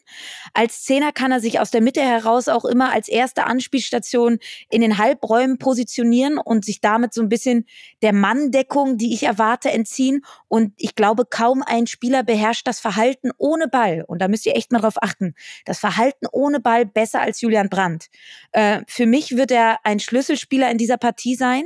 Als 0.53 0.83
Zehner 0.83 1.11
kann 1.11 1.31
er 1.31 1.39
sich 1.39 1.59
aus 1.59 1.71
der 1.71 1.81
Mitte 1.81 2.01
heraus 2.01 2.47
auch 2.47 2.65
immer 2.65 2.91
als 2.91 3.07
erste 3.07 3.45
Anspielstation 3.45 4.39
in 4.69 4.81
den 4.81 4.97
Halbräumen 4.97 5.57
positionieren 5.57 6.37
und 6.37 6.65
sich 6.65 6.81
damit 6.81 7.13
so 7.13 7.21
ein 7.21 7.29
bisschen 7.29 7.65
der 8.01 8.13
Manndeckung, 8.13 8.97
die 8.97 9.13
ich 9.13 9.23
erwarte, 9.23 9.71
entziehen. 9.71 10.23
Und 10.47 10.73
ich 10.77 10.95
glaube, 10.95 11.25
kaum 11.25 11.63
ein 11.63 11.87
Spieler 11.87 12.23
beherrscht 12.23 12.67
das 12.67 12.79
Verhalten 12.79 13.31
ohne 13.37 13.67
Ball. 13.67 14.03
Und 14.07 14.19
da 14.19 14.27
müsst 14.27 14.45
ihr 14.45 14.55
echt 14.55 14.71
mal 14.71 14.79
drauf 14.79 15.01
achten. 15.01 15.35
Das 15.65 15.79
Verhalten 15.79 16.27
ohne 16.31 16.59
Ball 16.59 16.85
besser 16.85 17.21
als 17.21 17.41
Julian 17.41 17.69
Brandt. 17.69 18.07
Äh, 18.51 18.81
für 18.87 19.05
mich 19.05 19.35
wird 19.35 19.51
er 19.51 19.79
ein 19.83 19.99
Schlüsselspieler 19.99 20.69
in 20.71 20.77
dieser 20.77 20.97
Partie 20.97 21.35
sein. 21.35 21.63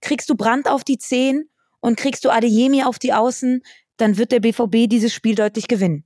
Kriegst 0.00 0.28
du 0.28 0.34
Brandt 0.34 0.68
auf 0.68 0.84
die 0.84 0.98
Zehn 0.98 1.48
und 1.80 1.96
kriegst 1.96 2.24
du 2.24 2.30
Adeyemi 2.30 2.84
auf 2.84 2.98
die 2.98 3.12
Außen, 3.12 3.62
dann 3.96 4.16
wird 4.16 4.32
der 4.32 4.40
BVB 4.40 4.88
dieses 4.88 5.12
Spiel 5.12 5.34
deutlich 5.34 5.68
gewinnen. 5.68 6.04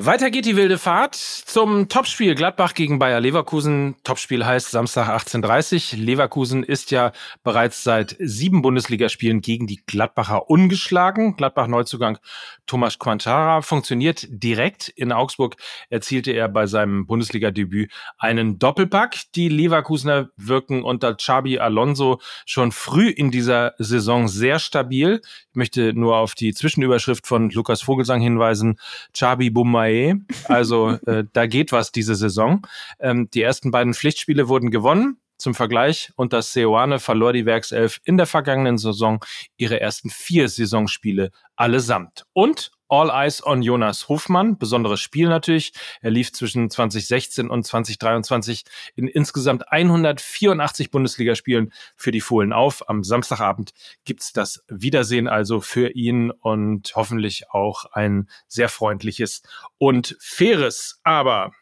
Weiter 0.00 0.30
geht 0.30 0.46
die 0.46 0.54
wilde 0.54 0.78
Fahrt 0.78 1.16
zum 1.16 1.88
Topspiel 1.88 2.36
Gladbach 2.36 2.74
gegen 2.74 3.00
Bayer 3.00 3.18
Leverkusen. 3.18 3.96
Topspiel 4.04 4.46
heißt 4.46 4.70
Samstag 4.70 5.08
18.30 5.08 5.96
Leverkusen 5.96 6.62
ist 6.62 6.92
ja 6.92 7.10
bereits 7.42 7.82
seit 7.82 8.14
sieben 8.20 8.62
Bundesligaspielen 8.62 9.40
gegen 9.40 9.66
die 9.66 9.82
Gladbacher 9.84 10.48
ungeschlagen. 10.48 11.34
Gladbach 11.34 11.66
Neuzugang 11.66 12.18
Thomas 12.66 13.00
Quantara 13.00 13.60
funktioniert 13.60 14.28
direkt. 14.30 14.88
In 14.88 15.10
Augsburg 15.10 15.56
erzielte 15.90 16.30
er 16.30 16.48
bei 16.48 16.66
seinem 16.68 17.04
Bundesliga-Debüt 17.06 17.90
einen 18.18 18.60
Doppelpack. 18.60 19.16
Die 19.34 19.48
Leverkusener 19.48 20.28
wirken 20.36 20.84
unter 20.84 21.16
Xabi 21.16 21.58
Alonso 21.58 22.20
schon 22.46 22.70
früh 22.70 23.08
in 23.08 23.32
dieser 23.32 23.74
Saison 23.78 24.28
sehr 24.28 24.60
stabil. 24.60 25.22
Ich 25.50 25.56
möchte 25.56 25.92
nur 25.92 26.18
auf 26.18 26.36
die 26.36 26.54
Zwischenüberschrift 26.54 27.26
von 27.26 27.50
Lukas 27.50 27.82
Vogelsang 27.82 28.20
hinweisen. 28.20 28.78
Xabi 29.12 29.50
Bumai 29.50 29.87
Mae. 29.88 30.14
Also 30.44 30.98
äh, 31.06 31.24
da 31.32 31.46
geht 31.46 31.72
was 31.72 31.92
diese 31.92 32.14
Saison. 32.14 32.66
Ähm, 33.00 33.28
die 33.32 33.42
ersten 33.42 33.70
beiden 33.70 33.94
Pflichtspiele 33.94 34.48
wurden 34.48 34.70
gewonnen. 34.70 35.20
Zum 35.40 35.54
Vergleich, 35.54 36.10
und 36.16 36.32
das 36.32 36.52
Seoane 36.52 36.98
verlor 36.98 37.32
die 37.32 37.46
Werkself 37.46 38.00
in 38.04 38.16
der 38.16 38.26
vergangenen 38.26 38.76
Saison 38.76 39.24
ihre 39.56 39.80
ersten 39.80 40.10
vier 40.10 40.48
Saisonspiele 40.48 41.30
allesamt. 41.54 42.24
Und 42.32 42.72
All 42.88 43.10
Eyes 43.10 43.44
on 43.44 43.62
Jonas 43.62 44.08
Hofmann. 44.08 44.58
Besonderes 44.58 45.00
Spiel 45.00 45.28
natürlich. 45.28 45.72
Er 46.00 46.10
lief 46.10 46.32
zwischen 46.32 46.70
2016 46.70 47.50
und 47.50 47.64
2023 47.64 48.64
in 48.96 49.08
insgesamt 49.08 49.70
184 49.70 50.90
Bundesligaspielen 50.90 51.72
für 51.96 52.10
die 52.10 52.20
Fohlen 52.20 52.52
auf. 52.52 52.88
Am 52.88 53.04
Samstagabend 53.04 53.72
gibt's 54.04 54.32
das 54.32 54.64
Wiedersehen 54.68 55.28
also 55.28 55.60
für 55.60 55.90
ihn 55.90 56.30
und 56.30 56.92
hoffentlich 56.94 57.50
auch 57.50 57.84
ein 57.92 58.28
sehr 58.46 58.68
freundliches 58.68 59.42
und 59.78 60.16
faires. 60.20 61.00
Aber 61.04 61.52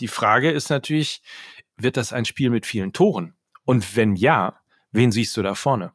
die 0.00 0.08
Frage 0.08 0.50
ist 0.50 0.70
natürlich, 0.70 1.22
wird 1.76 1.96
das 1.96 2.12
ein 2.12 2.24
Spiel 2.24 2.50
mit 2.50 2.66
vielen 2.66 2.92
Toren? 2.92 3.34
Und 3.64 3.96
wenn 3.96 4.16
ja, 4.16 4.60
wen 4.92 5.12
siehst 5.12 5.36
du 5.36 5.42
da 5.42 5.54
vorne? 5.54 5.92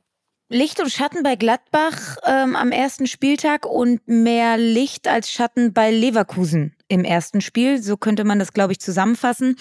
Licht 0.54 0.82
und 0.82 0.92
Schatten 0.92 1.24
bei 1.24 1.38
Gladbach 1.38 2.18
ähm, 2.26 2.58
am 2.58 2.74
ersten 2.74 3.08
Spieltag 3.08 3.66
und 3.66 4.06
mehr 4.06 4.58
Licht 4.58 5.08
als 5.08 5.32
Schatten 5.32 5.72
bei 5.72 5.92
Leverkusen 5.92 6.76
im 6.90 7.06
ersten 7.06 7.40
Spiel. 7.40 7.82
So 7.82 7.96
könnte 7.96 8.26
man 8.26 8.38
das, 8.38 8.52
glaube 8.52 8.74
ich, 8.74 8.82
zusammenfassen. 8.82 9.56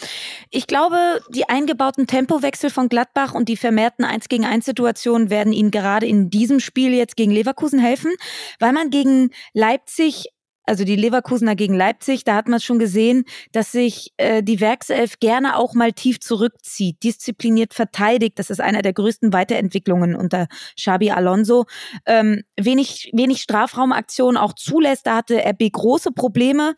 Ich 0.50 0.66
glaube, 0.66 1.20
die 1.28 1.49
eingebauten 1.49 2.09
Tempowechsel 2.09 2.70
von 2.70 2.88
Gladbach 2.88 3.35
und 3.35 3.49
die 3.49 3.56
vermehrten 3.56 4.04
1 4.04 4.28
gegen 4.28 4.44
1 4.44 4.64
Situationen 4.64 5.30
werden 5.30 5.52
ihnen 5.52 5.70
gerade 5.70 6.06
in 6.06 6.28
diesem 6.28 6.59
Spiel 6.59 6.92
jetzt 6.92 7.14
gegen 7.14 7.30
Leverkusen 7.30 7.78
helfen, 7.78 8.11
weil 8.59 8.73
man 8.73 8.90
gegen 8.90 9.30
Leipzig 9.54 10.30
also 10.64 10.85
die 10.85 10.97
Leverkusener 10.97 11.57
gegen 11.57 11.75
Leipzig, 11.75 12.25
da 12.25 12.37
hat 12.37 12.47
man 12.47 12.61
schon 12.61 12.79
gesehen, 12.79 13.25
dass 13.52 13.73
sich 13.73 14.12
äh, 14.19 14.43
die 14.43 14.61
Werkself 14.61 15.19
gerne 15.19 15.57
auch 15.57 15.75
mal 15.75 15.93
tief 15.93 16.21
zurückzieht, 16.21 17.02
diszipliniert 17.02 17.75
verteidigt. 17.75 18.38
Das 18.38 18.50
ist 18.50 18.61
einer 18.61 18.83
der 18.83 18.93
größten 18.93 19.33
Weiterentwicklungen 19.33 20.14
unter 20.14 20.47
Xabi 20.76 21.11
Alonso. 21.11 21.64
Ähm, 22.07 22.43
wenig, 22.57 23.11
wenig 23.12 23.43
Strafraumaktionen 23.43 24.37
auch 24.37 24.52
zulässt. 24.52 25.07
Da 25.07 25.17
hatte 25.17 25.43
RB 25.45 25.73
große 25.73 26.12
Probleme 26.12 26.76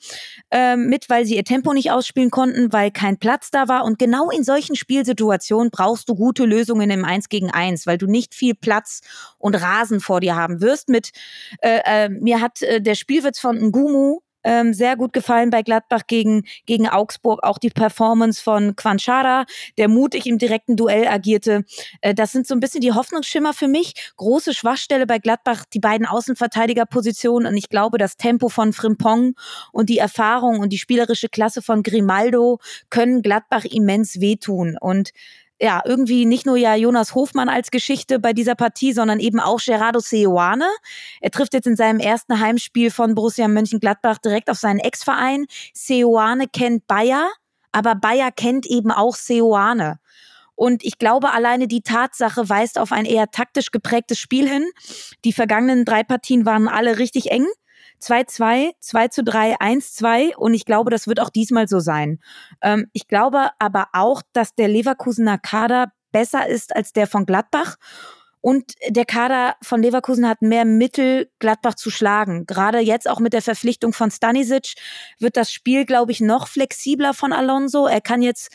äh, 0.51 0.77
mit, 0.77 1.11
weil 1.11 1.27
sie 1.27 1.37
ihr 1.37 1.45
Tempo 1.45 1.75
nicht 1.75 1.91
ausspielen 1.91 2.31
konnten, 2.31 2.73
weil 2.73 2.91
kein 2.93 3.19
Platz 3.19 3.51
da 3.51 3.69
war. 3.69 3.85
Und 3.85 3.99
genau 3.99 4.31
in 4.31 4.45
solchen 4.45 4.75
Spielsituationen 4.75 5.71
brauchst 5.71 6.09
du 6.09 6.15
gute 6.15 6.47
Lösungen 6.47 6.91
im 6.91 7.05
Eins 7.05 7.29
gegen 7.29 7.51
Eins, 7.51 7.87
weil 7.87 7.99
du 7.99 8.07
nicht 8.07 8.35
viel 8.35 8.55
Platz 8.55 9.03
und 9.39 9.55
Rasen 9.55 10.01
vor 10.01 10.21
dir 10.21 10.35
haben 10.35 10.61
wirst. 10.63 10.89
Mit 10.89 11.11
äh, 11.61 11.81
äh, 11.85 12.09
mir 12.09 12.41
hat 12.41 12.63
äh, 12.63 12.81
der 12.81 12.95
Spielwitz 12.95 13.39
von 13.39 13.59
Ngu 13.59 13.82
Gumu 13.83 14.21
ähm, 14.45 14.75
sehr 14.75 14.97
gut 14.97 15.13
gefallen 15.13 15.51
bei 15.51 15.63
Gladbach 15.63 16.03
gegen, 16.07 16.45
gegen 16.67 16.89
Augsburg. 16.89 17.43
Auch 17.43 17.59
die 17.59 17.71
Performance 17.71 18.43
von 18.43 18.75
Quanchara, 18.77 19.45
der 19.79 19.89
mutig 19.89 20.27
im 20.27 20.39
direkten 20.39 20.77
Duell 20.77 21.07
agierte. 21.07 21.65
Äh, 22.01 22.15
das 22.15 22.33
sind 22.33 22.47
so 22.47 22.55
ein 22.55 22.61
bisschen 22.61 22.81
die 22.81 22.93
Hoffnungsschimmer 22.93 23.55
für 23.55 23.69
mich. 23.69 24.13
Große 24.17 24.55
Schwachstelle 24.55 25.07
bei 25.07 25.19
Gladbach, 25.19 25.65
die 25.73 25.81
beiden 25.81 26.07
Außenverteidigerpositionen. 26.07 27.49
Und 27.49 27.57
ich 27.57 27.69
glaube, 27.69 27.99
das 27.99 28.17
Tempo 28.17 28.49
von 28.49 28.73
Frimpong 28.73 29.35
und 29.73 29.89
die 29.89 29.99
Erfahrung 29.99 30.59
und 30.59 30.71
die 30.71 30.79
spielerische 30.79 31.29
Klasse 31.29 31.63
von 31.63 31.83
Grimaldo 31.83 32.59
können 32.91 33.23
Gladbach 33.23 33.65
immens 33.65 34.21
wehtun. 34.21 34.77
Und 34.81 35.11
ja, 35.63 35.81
irgendwie 35.85 36.27
nicht 36.27 36.45
nur 36.45 36.57
ja 36.57 36.75
Jonas 36.75 37.15
Hofmann 37.15 37.49
als 37.49 37.71
Geschichte 37.71 38.19
bei 38.19 38.33
dieser 38.33 38.57
Partie, 38.57 38.93
sondern 38.93 39.21
eben 39.21 39.39
auch 39.39 39.61
Gerardo 39.65 40.01
Seoane. 40.01 40.67
Er 41.21 41.31
trifft 41.31 41.55
jetzt 41.55 41.69
in 41.69 41.77
seinem 41.77 42.01
ersten 42.01 42.41
Heimspiel 42.41 42.91
von 42.91 43.15
Borussia 43.15 43.47
Mönchengladbach 43.47 44.19
direkt 44.19 44.51
auf 44.51 44.59
seinen 44.59 44.81
Ex-Verein. 44.81 45.47
Seoane 45.73 46.49
kennt 46.49 46.89
Bayer, 46.89 47.31
aber 47.71 47.95
Bayer 47.95 48.33
kennt 48.33 48.67
eben 48.67 48.91
auch 48.91 49.15
Seoane. 49.15 50.01
Und 50.57 50.85
ich 50.85 50.99
glaube, 50.99 51.31
alleine 51.33 51.69
die 51.69 51.83
Tatsache 51.83 52.49
weist 52.49 52.77
auf 52.77 52.91
ein 52.91 53.05
eher 53.05 53.31
taktisch 53.31 53.71
geprägtes 53.71 54.19
Spiel 54.19 54.49
hin. 54.49 54.67
Die 55.25 55.33
vergangenen 55.33 55.85
drei 55.85 56.03
Partien 56.03 56.45
waren 56.45 56.67
alle 56.67 56.99
richtig 56.99 57.31
eng. 57.31 57.47
2-2, 58.03 58.73
2 58.81 59.09
zu 59.09 59.25
3, 59.25 59.57
1-2 59.61 60.35
und 60.35 60.55
ich 60.55 60.65
glaube, 60.65 60.91
das 60.91 61.07
wird 61.07 61.21
auch 61.21 61.31
diesmal 61.31 61.69
so 61.69 61.81
sein. 61.81 62.19
Ähm, 62.61 62.89
ich 62.93 63.09
glaube 63.09 63.51
aber 63.59 63.89
auch, 63.93 64.23
dass 64.33 64.55
der 64.55 64.69
Leverkusener 64.69 65.39
Kader 65.39 65.93
besser 66.11 66.47
ist 66.47 66.75
als 66.75 66.93
der 66.93 67.07
von 67.07 67.27
Gladbach. 67.27 67.77
Und 68.41 68.75
der 68.89 69.05
Kader 69.05 69.55
von 69.63 69.81
Leverkusen 69.81 70.29
hat 70.29 70.43
mehr 70.43 70.65
Mittel, 70.65 71.31
Gladbach 71.39 71.75
zu 71.75 71.91
schlagen. 71.91 72.45
Gerade 72.45 72.81
jetzt 72.81 73.09
auch 73.09 73.21
mit 73.21 73.33
der 73.33 73.41
Verpflichtung 73.41 73.93
von 73.93 74.11
Stanisic 74.11 74.75
wird 75.21 75.37
das 75.37 75.53
Spiel, 75.53 75.85
glaube 75.87 76.11
ich, 76.11 76.21
noch 76.21 76.49
flexibler 76.49 77.15
von 77.15 77.33
Alonso. 77.33 77.87
Er 77.87 78.01
kann 78.01 78.21
jetzt 78.21 78.53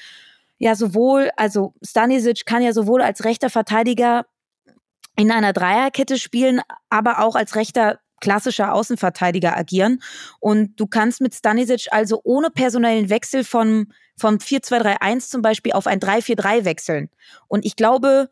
ja 0.57 0.75
sowohl, 0.75 1.31
also 1.37 1.73
Stanisic 1.81 2.45
kann 2.45 2.61
ja 2.61 2.73
sowohl 2.73 3.01
als 3.01 3.23
rechter 3.23 3.49
Verteidiger 3.49 4.25
in 5.15 5.31
einer 5.31 5.53
Dreierkette 5.53 6.19
spielen, 6.19 6.61
aber 6.89 7.19
auch 7.19 7.35
als 7.35 7.55
rechter 7.55 7.99
klassischer 8.19 8.73
Außenverteidiger 8.73 9.55
agieren. 9.55 10.01
Und 10.39 10.79
du 10.79 10.87
kannst 10.87 11.21
mit 11.21 11.35
Stanisic 11.35 11.87
also 11.91 12.21
ohne 12.23 12.49
personellen 12.49 13.09
Wechsel 13.09 13.43
von, 13.43 13.93
vom 14.17 14.35
4-2-3-1 14.35 15.29
zum 15.29 15.41
Beispiel 15.41 15.73
auf 15.73 15.87
ein 15.87 15.99
3-4-3 15.99 16.65
wechseln. 16.65 17.09
Und 17.47 17.65
ich 17.65 17.75
glaube, 17.75 18.29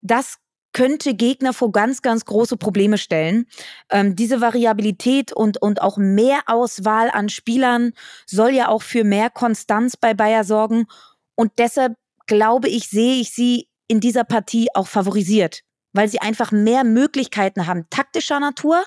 das 0.00 0.38
könnte 0.72 1.14
Gegner 1.14 1.52
vor 1.52 1.72
ganz, 1.72 2.02
ganz 2.02 2.24
große 2.24 2.56
Probleme 2.56 2.98
stellen. 2.98 3.46
Ähm, 3.90 4.14
diese 4.16 4.40
Variabilität 4.40 5.32
und, 5.32 5.60
und 5.60 5.82
auch 5.82 5.96
mehr 5.96 6.40
Auswahl 6.46 7.10
an 7.10 7.28
Spielern 7.28 7.92
soll 8.26 8.50
ja 8.50 8.68
auch 8.68 8.82
für 8.82 9.04
mehr 9.04 9.30
Konstanz 9.30 9.96
bei 9.96 10.14
Bayer 10.14 10.44
sorgen. 10.44 10.86
Und 11.34 11.52
deshalb 11.58 11.94
glaube 12.26 12.68
ich, 12.68 12.88
sehe 12.88 13.20
ich 13.20 13.32
sie 13.32 13.68
in 13.88 14.00
dieser 14.00 14.24
Partie 14.24 14.68
auch 14.74 14.86
favorisiert, 14.86 15.62
weil 15.92 16.08
sie 16.08 16.20
einfach 16.20 16.52
mehr 16.52 16.84
Möglichkeiten 16.84 17.66
haben, 17.66 17.86
taktischer 17.90 18.38
Natur, 18.38 18.84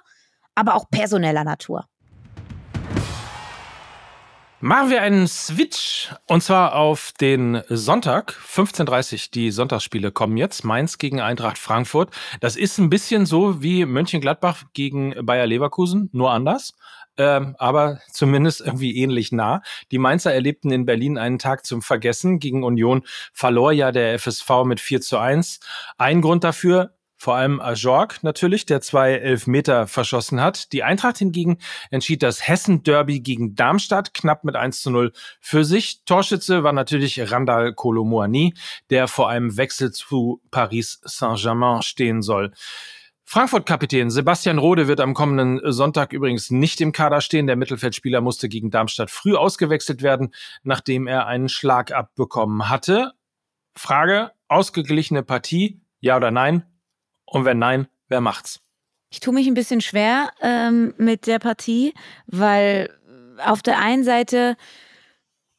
aber 0.55 0.75
auch 0.75 0.89
personeller 0.89 1.43
Natur. 1.43 1.86
Machen 4.63 4.91
wir 4.91 5.01
einen 5.01 5.27
Switch 5.27 6.13
und 6.27 6.43
zwar 6.43 6.75
auf 6.75 7.13
den 7.20 7.63
Sonntag, 7.67 8.38
15.30 8.48 9.13
Uhr. 9.13 9.20
Die 9.34 9.50
Sonntagsspiele 9.50 10.12
kommen 10.12 10.38
jetzt. 10.38 10.63
Mainz 10.63 11.00
gegen 11.00 11.20
Eintracht 11.20 11.58
Frankfurt. 11.58 12.13
Das 12.41 12.55
ist 12.55 12.77
ein 12.77 12.91
bisschen 12.91 13.25
so 13.25 13.63
wie 13.63 13.86
Mönchengladbach 13.86 14.65
gegen 14.74 15.15
Bayer 15.25 15.48
Leverkusen, 15.48 16.12
nur 16.13 16.29
anders. 16.29 16.75
Ähm, 17.17 17.55
aber 17.58 18.01
zumindest 18.12 18.62
irgendwie 18.62 18.96
ähnlich 18.98 19.31
nah. 19.31 19.63
Die 19.89 19.98
Mainzer 19.98 20.31
erlebten 20.31 20.72
in 20.72 20.86
Berlin 20.86 21.17
einen 21.17 21.39
Tag 21.39 21.65
zum 21.65 21.81
Vergessen. 21.81 22.38
Gegen 22.38 22.63
Union 22.63 23.01
verlor 23.34 23.72
ja 23.72 23.91
der 23.91 24.20
FSV 24.20 24.63
mit 24.65 24.79
4 24.79 25.01
zu 25.01 25.17
1. 25.17 25.60
Ein 25.98 26.22
Grund 26.22 26.43
dafür, 26.43 26.93
vor 27.22 27.36
allem 27.36 27.62
Ajorg 27.62 28.24
natürlich, 28.24 28.66
der 28.66 28.82
zwei 28.82 29.12
Elfmeter 29.12 29.86
verschossen 29.86 30.42
hat. 30.42 30.74
Die 30.74 30.82
Eintracht 30.82 31.20
hingegen 31.20 31.60
entschied 31.92 32.24
das 32.24 32.48
Hessen-Derby 32.48 33.20
gegen 33.20 33.54
Darmstadt 33.54 34.16
knapp 34.16 34.44
mit 34.44 34.56
1 34.56 34.82
zu 34.82 34.90
0 34.90 35.12
für 35.40 35.63
sich. 35.63 36.04
Torschütze 36.06 36.63
war 36.63 36.74
natürlich 36.74 37.32
Randall 37.32 37.75
Kolomoani, 37.75 38.56
der 38.90 39.08
vor 39.08 39.30
einem 39.30 39.56
Wechsel 39.56 39.92
zu 39.92 40.42
Paris 40.50 41.00
Saint-Germain 41.04 41.84
stehen 41.84 42.24
soll. 42.24 42.54
Frankfurt-Kapitän 43.25 44.10
Sebastian 44.10 44.58
Rode 44.58 44.88
wird 44.88 45.00
am 45.00 45.13
kommenden 45.13 45.62
Sonntag 45.72 46.13
übrigens 46.13 46.50
nicht 46.50 46.82
im 46.82 46.92
Kader 46.92 47.22
stehen. 47.22 47.46
Der 47.46 47.56
Mittelfeldspieler 47.56 48.22
musste 48.22 48.50
gegen 48.50 48.72
Darmstadt 48.72 49.12
früh 49.12 49.36
ausgewechselt 49.36 50.01
werden, 50.01 50.34
nachdem 50.63 51.06
er 51.06 51.28
einen 51.28 51.50
Schlag 51.50 51.92
abbekommen 51.92 52.68
hatte. 52.68 53.12
Frage, 53.75 54.32
ausgeglichene 54.48 55.22
Partie, 55.22 55.82
ja 56.00 56.18
oder 56.18 56.32
nein? 56.32 56.66
Und 57.31 57.45
wenn 57.45 57.59
nein, 57.59 57.88
wer 58.09 58.21
macht's? 58.21 58.59
Ich 59.09 59.21
tue 59.21 59.33
mich 59.33 59.47
ein 59.47 59.53
bisschen 59.53 59.81
schwer 59.81 60.31
ähm, 60.41 60.93
mit 60.97 61.27
der 61.27 61.39
Partie, 61.39 61.93
weil 62.27 62.89
auf 63.38 63.61
der 63.61 63.79
einen 63.79 64.03
Seite 64.03 64.57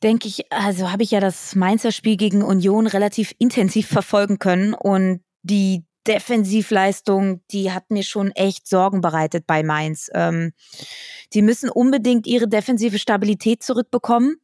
denke 0.02 0.28
ich, 0.28 0.52
also 0.52 0.92
habe 0.92 1.02
ich 1.02 1.10
ja 1.10 1.20
das 1.20 1.54
Mainzer 1.54 1.92
Spiel 1.92 2.16
gegen 2.16 2.42
Union 2.42 2.86
relativ 2.86 3.34
intensiv 3.38 3.88
verfolgen 3.88 4.38
können 4.38 4.74
und 4.74 5.22
die 5.42 5.84
Defensivleistung, 6.06 7.42
die 7.52 7.72
hat 7.72 7.90
mir 7.90 8.02
schon 8.02 8.32
echt 8.32 8.66
Sorgen 8.66 9.00
bereitet 9.00 9.46
bei 9.46 9.62
Mainz. 9.62 10.10
Ähm, 10.12 10.52
die 11.32 11.42
müssen 11.42 11.70
unbedingt 11.70 12.26
ihre 12.26 12.48
defensive 12.48 12.98
Stabilität 12.98 13.62
zurückbekommen. 13.62 14.36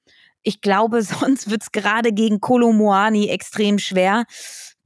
Ich 0.43 0.61
glaube, 0.61 1.03
sonst 1.03 1.51
wird 1.51 1.63
es 1.63 1.73
gerade 1.73 2.13
gegen 2.13 2.41
Kolo 2.41 2.73
Moani 2.73 3.29
extrem 3.29 3.79
schwer 3.79 4.25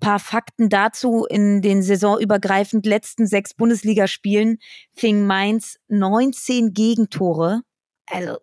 paar 0.02 0.18
Fakten 0.18 0.68
dazu. 0.68 1.24
In 1.24 1.62
den 1.62 1.82
saisonübergreifend 1.82 2.84
letzten 2.84 3.26
sechs 3.26 3.54
Bundesligaspielen 3.54 4.58
fing 4.92 5.26
Mainz 5.26 5.78
19 5.88 6.74
Gegentore, 6.74 7.62
also 8.06 8.38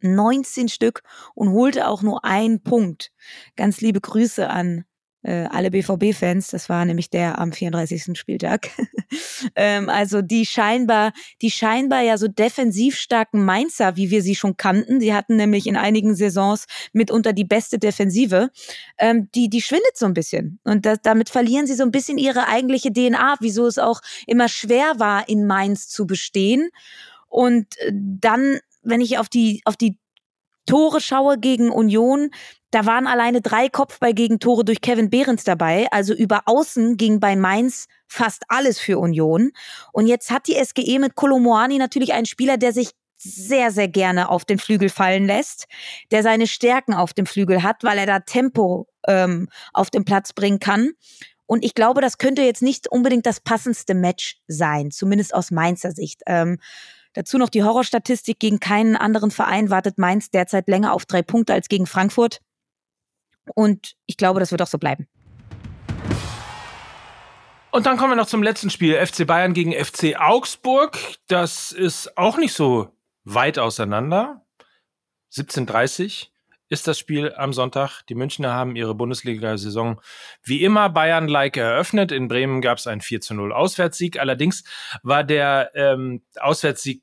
19 0.00 0.68
Stück 0.68 1.02
und 1.34 1.52
holte 1.52 1.86
auch 1.86 2.02
nur 2.02 2.24
einen 2.24 2.62
Punkt. 2.62 3.12
Ganz 3.56 3.80
liebe 3.80 4.00
Grüße 4.00 4.48
an 4.48 4.84
äh, 5.22 5.46
alle 5.50 5.70
BVB-Fans. 5.70 6.48
Das 6.48 6.68
war 6.68 6.84
nämlich 6.84 7.10
der 7.10 7.38
am 7.38 7.52
34. 7.52 8.18
Spieltag. 8.18 8.70
ähm, 9.56 9.88
also 9.88 10.22
die 10.22 10.46
scheinbar, 10.46 11.12
die 11.40 11.50
scheinbar 11.50 12.02
ja 12.02 12.18
so 12.18 12.28
defensiv 12.28 12.96
starken 12.96 13.44
Mainzer, 13.44 13.96
wie 13.96 14.10
wir 14.10 14.22
sie 14.22 14.34
schon 14.34 14.56
kannten. 14.56 15.00
Die 15.00 15.14
hatten 15.14 15.36
nämlich 15.36 15.66
in 15.66 15.76
einigen 15.76 16.14
Saisons 16.14 16.66
mitunter 16.92 17.32
die 17.32 17.44
beste 17.44 17.78
Defensive. 17.78 18.50
Ähm, 18.98 19.28
die, 19.34 19.48
die 19.48 19.62
schwindet 19.62 19.96
so 19.96 20.06
ein 20.06 20.14
bisschen. 20.14 20.58
Und 20.64 20.86
das, 20.86 20.98
damit 21.02 21.30
verlieren 21.30 21.66
sie 21.66 21.74
so 21.74 21.84
ein 21.84 21.92
bisschen 21.92 22.18
ihre 22.18 22.48
eigentliche 22.48 22.92
DNA, 22.92 23.36
wieso 23.40 23.66
es 23.66 23.78
auch 23.78 24.00
immer 24.26 24.48
schwer 24.48 24.94
war, 24.98 25.28
in 25.28 25.46
Mainz 25.46 25.88
zu 25.88 26.06
bestehen. 26.06 26.70
Und 27.28 27.78
äh, 27.78 27.92
dann, 27.94 28.58
wenn 28.82 29.00
ich 29.00 29.18
auf 29.18 29.28
die, 29.28 29.62
auf 29.64 29.76
die 29.76 29.98
Tore 30.66 31.00
schaue 31.00 31.38
gegen 31.38 31.70
Union, 31.70 32.30
da 32.72 32.86
waren 32.86 33.06
alleine 33.06 33.42
drei 33.42 33.68
Kopfball-Gegentore 33.68 34.64
durch 34.64 34.80
Kevin 34.80 35.10
Behrens 35.10 35.44
dabei. 35.44 35.86
Also 35.90 36.14
über 36.14 36.42
Außen 36.46 36.96
ging 36.96 37.20
bei 37.20 37.36
Mainz 37.36 37.86
fast 38.08 38.44
alles 38.48 38.80
für 38.80 38.98
Union. 38.98 39.52
Und 39.92 40.06
jetzt 40.06 40.30
hat 40.30 40.48
die 40.48 40.54
SGE 40.54 40.98
mit 40.98 41.14
Kolomoani 41.14 41.76
natürlich 41.76 42.14
einen 42.14 42.24
Spieler, 42.24 42.56
der 42.56 42.72
sich 42.72 42.92
sehr, 43.18 43.70
sehr 43.70 43.88
gerne 43.88 44.30
auf 44.30 44.46
den 44.46 44.58
Flügel 44.58 44.88
fallen 44.88 45.26
lässt, 45.26 45.66
der 46.10 46.22
seine 46.22 46.46
Stärken 46.46 46.94
auf 46.94 47.12
dem 47.12 47.26
Flügel 47.26 47.62
hat, 47.62 47.84
weil 47.84 47.98
er 47.98 48.06
da 48.06 48.20
Tempo 48.20 48.88
ähm, 49.06 49.48
auf 49.74 49.90
den 49.90 50.06
Platz 50.06 50.32
bringen 50.32 50.58
kann. 50.58 50.92
Und 51.44 51.66
ich 51.66 51.74
glaube, 51.74 52.00
das 52.00 52.16
könnte 52.16 52.40
jetzt 52.40 52.62
nicht 52.62 52.88
unbedingt 52.88 53.26
das 53.26 53.40
passendste 53.40 53.94
Match 53.94 54.38
sein, 54.48 54.90
zumindest 54.90 55.34
aus 55.34 55.50
Mainzer 55.50 55.92
Sicht. 55.92 56.22
Ähm, 56.26 56.58
dazu 57.12 57.36
noch 57.36 57.50
die 57.50 57.62
Horrorstatistik. 57.62 58.38
Gegen 58.38 58.60
keinen 58.60 58.96
anderen 58.96 59.30
Verein 59.30 59.68
wartet 59.68 59.98
Mainz 59.98 60.30
derzeit 60.30 60.68
länger 60.68 60.94
auf 60.94 61.04
drei 61.04 61.20
Punkte 61.20 61.52
als 61.52 61.68
gegen 61.68 61.86
Frankfurt. 61.86 62.40
Und 63.54 63.94
ich 64.06 64.16
glaube, 64.16 64.40
das 64.40 64.50
wird 64.50 64.62
auch 64.62 64.66
so 64.66 64.78
bleiben. 64.78 65.08
Und 67.70 67.86
dann 67.86 67.96
kommen 67.96 68.12
wir 68.12 68.16
noch 68.16 68.26
zum 68.26 68.42
letzten 68.42 68.68
Spiel. 68.68 68.94
FC 69.04 69.26
Bayern 69.26 69.54
gegen 69.54 69.72
FC 69.72 70.16
Augsburg. 70.18 70.98
Das 71.26 71.72
ist 71.72 72.18
auch 72.18 72.36
nicht 72.36 72.52
so 72.52 72.92
weit 73.24 73.58
auseinander. 73.58 74.44
17.30 75.32 76.28
ist 76.68 76.86
das 76.86 76.98
Spiel 76.98 77.32
am 77.34 77.52
Sonntag. 77.52 78.02
Die 78.08 78.14
Münchner 78.14 78.52
haben 78.52 78.76
ihre 78.76 78.94
Bundesliga-Saison 78.94 80.00
wie 80.42 80.64
immer 80.64 80.90
Bayern-like 80.90 81.56
eröffnet. 81.56 82.12
In 82.12 82.28
Bremen 82.28 82.60
gab 82.60 82.78
es 82.78 82.86
einen 82.86 83.00
4 83.00 83.22
zu 83.22 83.34
0 83.34 83.52
Auswärtssieg. 83.52 84.18
Allerdings 84.18 84.64
war 85.02 85.24
der 85.24 85.70
ähm, 85.74 86.22
Auswärtssieg 86.40 87.02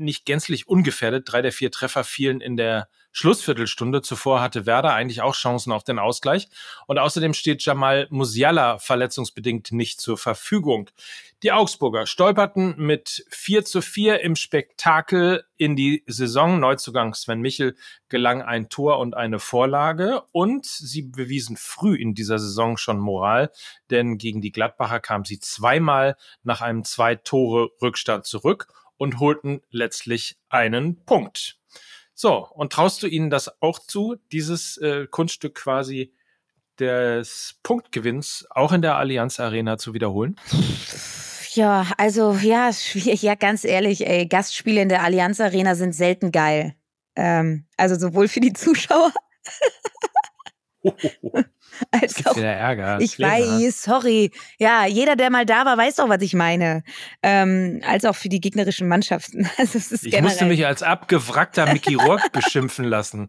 nicht 0.00 0.24
gänzlich 0.24 0.68
ungefährdet. 0.68 1.30
Drei 1.30 1.42
der 1.42 1.52
vier 1.52 1.70
Treffer 1.70 2.04
fielen 2.04 2.40
in 2.40 2.56
der 2.56 2.88
Schlussviertelstunde. 3.12 4.02
Zuvor 4.02 4.40
hatte 4.40 4.66
Werder 4.66 4.94
eigentlich 4.94 5.22
auch 5.22 5.34
Chancen 5.34 5.72
auf 5.72 5.82
den 5.82 5.98
Ausgleich. 5.98 6.48
Und 6.86 6.98
außerdem 6.98 7.34
steht 7.34 7.64
Jamal 7.64 8.06
Musiala 8.10 8.78
verletzungsbedingt 8.78 9.72
nicht 9.72 10.00
zur 10.00 10.18
Verfügung. 10.18 10.90
Die 11.42 11.52
Augsburger 11.52 12.06
stolperten 12.06 12.74
mit 12.76 13.24
4 13.30 13.64
zu 13.64 13.80
4 13.80 14.20
im 14.20 14.36
Spektakel 14.36 15.44
in 15.56 15.76
die 15.76 16.02
Saison. 16.06 16.60
Neuzugang 16.60 17.14
Sven 17.14 17.40
Michel 17.40 17.76
gelang 18.08 18.42
ein 18.42 18.68
Tor 18.68 18.98
und 18.98 19.16
eine 19.16 19.38
Vorlage. 19.38 20.22
Und 20.32 20.66
sie 20.66 21.02
bewiesen 21.02 21.56
früh 21.56 21.96
in 21.96 22.14
dieser 22.14 22.38
Saison 22.38 22.76
schon 22.76 22.98
Moral, 22.98 23.50
denn 23.90 24.18
gegen 24.18 24.40
die 24.40 24.52
Gladbacher 24.52 25.00
kam 25.00 25.24
sie 25.24 25.38
zweimal 25.38 26.16
nach 26.42 26.60
einem 26.60 26.84
Zwei-Tore-Rückstand 26.84 28.26
zurück 28.26 28.68
und 28.98 29.18
holten 29.18 29.62
letztlich 29.70 30.36
einen 30.48 31.02
Punkt. 31.04 31.58
So, 32.14 32.46
und 32.48 32.72
traust 32.72 33.02
du 33.02 33.06
ihnen 33.06 33.30
das 33.30 33.62
auch 33.62 33.78
zu, 33.78 34.16
dieses 34.32 34.76
äh, 34.78 35.06
Kunststück 35.06 35.54
quasi 35.54 36.12
des 36.78 37.58
Punktgewinns 37.62 38.46
auch 38.50 38.72
in 38.72 38.82
der 38.82 38.96
Allianz 38.96 39.40
Arena 39.40 39.78
zu 39.78 39.94
wiederholen? 39.94 40.36
Ja, 41.52 41.86
also 41.96 42.32
ja, 42.34 42.70
ja, 42.94 43.34
ganz 43.34 43.64
ehrlich, 43.64 44.06
ey, 44.06 44.26
Gastspiele 44.26 44.82
in 44.82 44.88
der 44.88 45.02
Allianz 45.02 45.40
Arena 45.40 45.74
sind 45.74 45.94
selten 45.94 46.30
geil. 46.30 46.74
Ähm, 47.16 47.66
also 47.76 47.94
sowohl 47.96 48.28
für 48.28 48.40
die 48.40 48.52
Zuschauer 48.52 49.12
als 51.90 52.24
auch, 52.26 52.36
wieder 52.36 52.52
Ärger. 52.52 53.00
Ich 53.00 53.18
weiß, 53.18 53.82
sorry. 53.82 54.30
Ja, 54.58 54.86
jeder, 54.86 55.16
der 55.16 55.30
mal 55.30 55.46
da 55.46 55.64
war, 55.64 55.76
weiß 55.76 55.96
doch, 55.96 56.08
was 56.08 56.22
ich 56.22 56.34
meine. 56.34 56.82
Ähm, 57.22 57.80
als 57.86 58.04
auch 58.04 58.16
für 58.16 58.28
die 58.28 58.40
gegnerischen 58.40 58.88
Mannschaften. 58.88 59.48
Also 59.58 59.78
es 59.78 59.90
ist 59.90 60.06
ich 60.06 60.20
musste 60.20 60.44
mich 60.44 60.66
als 60.66 60.82
abgewrackter 60.82 61.72
Mickey 61.72 61.94
Rourke 61.94 62.28
beschimpfen 62.32 62.84
lassen. 62.84 63.28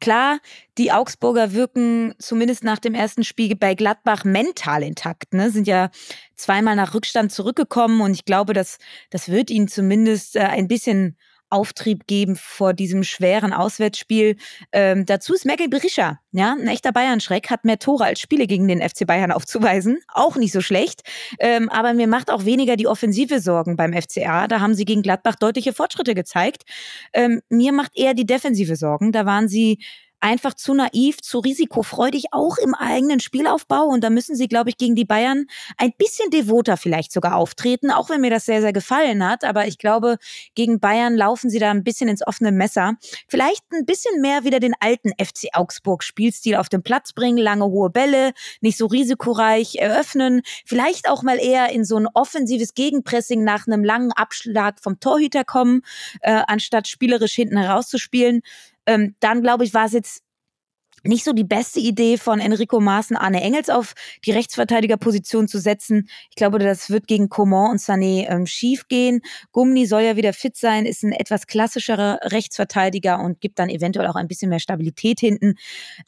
Klar, 0.00 0.38
die 0.76 0.92
Augsburger 0.92 1.52
wirken 1.52 2.14
zumindest 2.18 2.64
nach 2.64 2.78
dem 2.78 2.94
ersten 2.94 3.24
Spiel 3.24 3.56
bei 3.56 3.74
Gladbach 3.74 4.24
mental 4.24 4.82
intakt, 4.82 5.32
ne? 5.32 5.50
Sind 5.50 5.66
ja 5.66 5.90
zweimal 6.34 6.76
nach 6.76 6.94
Rückstand 6.94 7.32
zurückgekommen 7.32 8.02
und 8.02 8.12
ich 8.12 8.24
glaube, 8.24 8.52
dass 8.52 8.78
das 9.10 9.28
wird 9.30 9.50
ihnen 9.50 9.68
zumindest 9.68 10.36
äh, 10.36 10.40
ein 10.40 10.68
bisschen 10.68 11.16
Auftrieb 11.50 12.06
geben 12.06 12.36
vor 12.36 12.74
diesem 12.74 13.04
schweren 13.04 13.52
Auswärtsspiel. 13.52 14.36
Ähm, 14.72 15.06
dazu 15.06 15.34
ist 15.34 15.44
Merkel 15.44 15.68
Berischer, 15.68 16.20
ja, 16.32 16.52
ein 16.52 16.66
echter 16.66 16.92
Bayern-Schreck, 16.92 17.50
hat 17.50 17.64
mehr 17.64 17.78
Tore 17.78 18.04
als 18.04 18.20
Spiele 18.20 18.46
gegen 18.46 18.68
den 18.68 18.80
FC 18.80 19.06
Bayern 19.06 19.32
aufzuweisen. 19.32 19.98
Auch 20.12 20.36
nicht 20.36 20.52
so 20.52 20.60
schlecht. 20.60 21.02
Ähm, 21.38 21.68
aber 21.68 21.94
mir 21.94 22.08
macht 22.08 22.30
auch 22.30 22.44
weniger 22.44 22.76
die 22.76 22.86
Offensive 22.86 23.40
Sorgen 23.40 23.76
beim 23.76 23.92
FCA. 23.92 24.48
Da 24.48 24.60
haben 24.60 24.74
sie 24.74 24.84
gegen 24.84 25.02
Gladbach 25.02 25.36
deutliche 25.36 25.72
Fortschritte 25.72 26.14
gezeigt. 26.14 26.64
Ähm, 27.12 27.40
mir 27.48 27.72
macht 27.72 27.92
eher 27.94 28.14
die 28.14 28.26
Defensive 28.26 28.76
Sorgen. 28.76 29.12
Da 29.12 29.26
waren 29.26 29.48
sie 29.48 29.78
einfach 30.26 30.54
zu 30.54 30.74
naiv, 30.74 31.22
zu 31.22 31.38
risikofreudig, 31.38 32.24
auch 32.32 32.58
im 32.58 32.74
eigenen 32.74 33.20
Spielaufbau. 33.20 33.84
Und 33.84 34.02
da 34.02 34.10
müssen 34.10 34.34
sie, 34.34 34.48
glaube 34.48 34.70
ich, 34.70 34.76
gegen 34.76 34.96
die 34.96 35.04
Bayern 35.04 35.46
ein 35.78 35.92
bisschen 35.96 36.30
devoter 36.30 36.76
vielleicht 36.76 37.12
sogar 37.12 37.36
auftreten, 37.36 37.92
auch 37.92 38.10
wenn 38.10 38.20
mir 38.20 38.30
das 38.30 38.44
sehr, 38.44 38.60
sehr 38.60 38.72
gefallen 38.72 39.24
hat. 39.24 39.44
Aber 39.44 39.68
ich 39.68 39.78
glaube, 39.78 40.16
gegen 40.56 40.80
Bayern 40.80 41.14
laufen 41.14 41.48
sie 41.48 41.60
da 41.60 41.70
ein 41.70 41.84
bisschen 41.84 42.08
ins 42.08 42.26
offene 42.26 42.50
Messer. 42.50 42.94
Vielleicht 43.28 43.62
ein 43.72 43.86
bisschen 43.86 44.20
mehr 44.20 44.42
wieder 44.42 44.58
den 44.58 44.74
alten 44.80 45.10
FC 45.10 45.50
Augsburg 45.52 46.02
Spielstil 46.02 46.56
auf 46.56 46.68
den 46.68 46.82
Platz 46.82 47.12
bringen, 47.12 47.38
lange 47.38 47.66
hohe 47.66 47.90
Bälle, 47.90 48.32
nicht 48.60 48.78
so 48.78 48.86
risikoreich 48.86 49.76
eröffnen, 49.76 50.42
vielleicht 50.64 51.08
auch 51.08 51.22
mal 51.22 51.38
eher 51.38 51.70
in 51.70 51.84
so 51.84 51.96
ein 51.96 52.08
offensives 52.14 52.74
Gegenpressing 52.74 53.44
nach 53.44 53.68
einem 53.68 53.84
langen 53.84 54.10
Abschlag 54.10 54.80
vom 54.80 54.98
Torhüter 54.98 55.44
kommen, 55.44 55.82
äh, 56.20 56.42
anstatt 56.48 56.88
spielerisch 56.88 57.34
hinten 57.34 57.58
herauszuspielen. 57.58 58.42
Ähm, 58.86 59.14
dann 59.20 59.42
glaube 59.42 59.64
ich, 59.64 59.74
war 59.74 59.86
es 59.86 59.92
jetzt 59.92 60.22
nicht 61.06 61.24
so 61.24 61.32
die 61.32 61.44
beste 61.44 61.80
Idee 61.80 62.18
von 62.18 62.40
Enrico 62.40 62.80
Maaßen, 62.80 63.16
Arne 63.16 63.40
Engels 63.40 63.70
auf 63.70 63.94
die 64.24 64.32
Rechtsverteidigerposition 64.32 65.48
zu 65.48 65.58
setzen. 65.58 66.08
Ich 66.30 66.36
glaube, 66.36 66.58
das 66.58 66.90
wird 66.90 67.06
gegen 67.06 67.28
Coman 67.28 67.72
und 67.72 67.80
Sané 67.80 68.28
ähm, 68.28 68.46
schief 68.46 68.88
gehen. 68.88 69.20
Gumni 69.52 69.86
soll 69.86 70.02
ja 70.02 70.16
wieder 70.16 70.32
fit 70.32 70.56
sein, 70.56 70.86
ist 70.86 71.02
ein 71.04 71.12
etwas 71.12 71.46
klassischerer 71.46 72.18
Rechtsverteidiger 72.22 73.20
und 73.20 73.40
gibt 73.40 73.58
dann 73.58 73.68
eventuell 73.68 74.06
auch 74.08 74.16
ein 74.16 74.28
bisschen 74.28 74.48
mehr 74.48 74.60
Stabilität 74.60 75.20
hinten. 75.20 75.54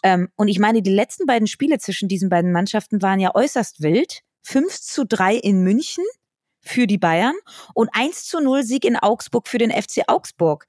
Ähm, 0.03 0.29
und 0.37 0.49
ich 0.49 0.59
meine, 0.59 0.83
die 0.83 0.91
letzten 0.91 1.27
beiden 1.27 1.47
Spiele 1.47 1.79
zwischen 1.79 2.09
diesen 2.09 2.29
beiden 2.29 2.53
Mannschaften 2.53 3.03
waren 3.03 3.21
ja 3.21 3.35
äußerst 3.35 3.83
wild. 3.83 4.23
5 4.43 4.81
zu 4.81 5.05
3 5.05 5.37
in 5.37 5.63
München 5.63 6.05
für 6.61 6.87
die 6.87 6.99
Bayern 6.99 7.35
und 7.75 7.91
1 7.93 8.25
zu 8.25 8.41
0 8.41 8.63
Sieg 8.63 8.85
in 8.85 8.97
Augsburg 8.97 9.47
für 9.47 9.59
den 9.59 9.71
FC 9.71 10.05
Augsburg. 10.07 10.67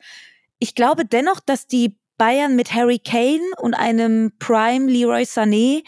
Ich 0.59 0.75
glaube 0.75 1.05
dennoch, 1.05 1.39
dass 1.39 1.67
die 1.67 1.95
Bayern 2.19 2.55
mit 2.57 2.73
Harry 2.73 2.99
Kane 2.99 3.41
und 3.57 3.73
einem 3.73 4.33
Prime 4.39 4.91
Leroy 4.91 5.23
Sané 5.23 5.83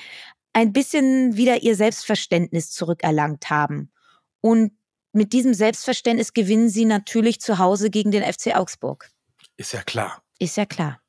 ein 0.54 0.74
bisschen 0.74 1.36
wieder 1.36 1.62
ihr 1.62 1.76
Selbstverständnis 1.76 2.72
zurückerlangt 2.72 3.50
haben. 3.50 3.92
Und 4.40 4.72
mit 5.12 5.34
diesem 5.34 5.54
Selbstverständnis 5.54 6.34
gewinnen 6.34 6.70
sie 6.70 6.86
natürlich 6.86 7.42
zu 7.42 7.60
Hause 7.60 7.90
gegen 7.90 8.12
den 8.12 8.24
FC 8.24 8.56
Augsburg. 8.56 9.10
Ist 9.58 9.74
ja 9.74 9.84
klar. 9.84 10.24
Ist 10.40 10.56
ja 10.56 10.66
klar. 10.66 11.02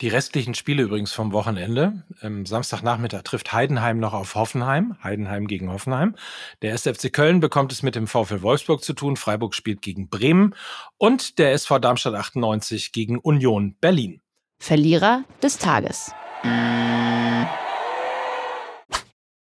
Die 0.00 0.08
restlichen 0.08 0.54
Spiele 0.54 0.82
übrigens 0.84 1.12
vom 1.12 1.32
Wochenende. 1.32 2.04
Am 2.20 2.44
Samstagnachmittag 2.44 3.22
trifft 3.22 3.52
Heidenheim 3.52 3.98
noch 3.98 4.12
auf 4.12 4.34
Hoffenheim. 4.34 4.96
Heidenheim 5.02 5.46
gegen 5.46 5.72
Hoffenheim. 5.72 6.16
Der 6.62 6.72
SFC 6.74 7.12
Köln 7.12 7.40
bekommt 7.40 7.72
es 7.72 7.82
mit 7.82 7.94
dem 7.94 8.08
VfL 8.08 8.42
Wolfsburg 8.42 8.82
zu 8.82 8.92
tun. 8.92 9.16
Freiburg 9.16 9.54
spielt 9.54 9.82
gegen 9.82 10.08
Bremen. 10.08 10.54
Und 10.98 11.38
der 11.38 11.52
SV 11.52 11.78
Darmstadt 11.78 12.14
98 12.14 12.90
gegen 12.90 13.18
Union 13.18 13.76
Berlin. 13.80 14.20
Verlierer 14.58 15.24
des 15.42 15.58
Tages. 15.58 16.12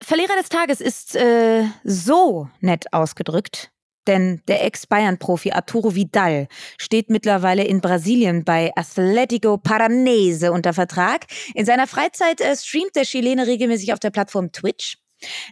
Verlierer 0.01 0.35
des 0.37 0.49
Tages 0.49 0.81
ist 0.81 1.15
äh, 1.15 1.65
so 1.83 2.49
nett 2.59 2.91
ausgedrückt. 2.91 3.71
Denn 4.05 4.41
der 4.49 4.65
Ex-Bayern-Profi 4.65 5.51
Arturo 5.51 5.95
Vidal 5.95 6.47
steht 6.77 7.09
mittlerweile 7.09 7.63
in 7.63 7.79
Brasilien 7.79 8.43
bei 8.43 8.73
Atlético 8.75 9.57
Paranese 9.57 10.51
unter 10.51 10.73
Vertrag. 10.73 11.25
In 11.55 11.65
seiner 11.65 11.87
Freizeit 11.87 12.41
äh, 12.41 12.55
streamt 12.57 12.95
der 12.95 13.03
Chilene 13.05 13.47
regelmäßig 13.47 13.93
auf 13.93 13.99
der 13.99 14.11
Plattform 14.11 14.51
Twitch. 14.51 14.97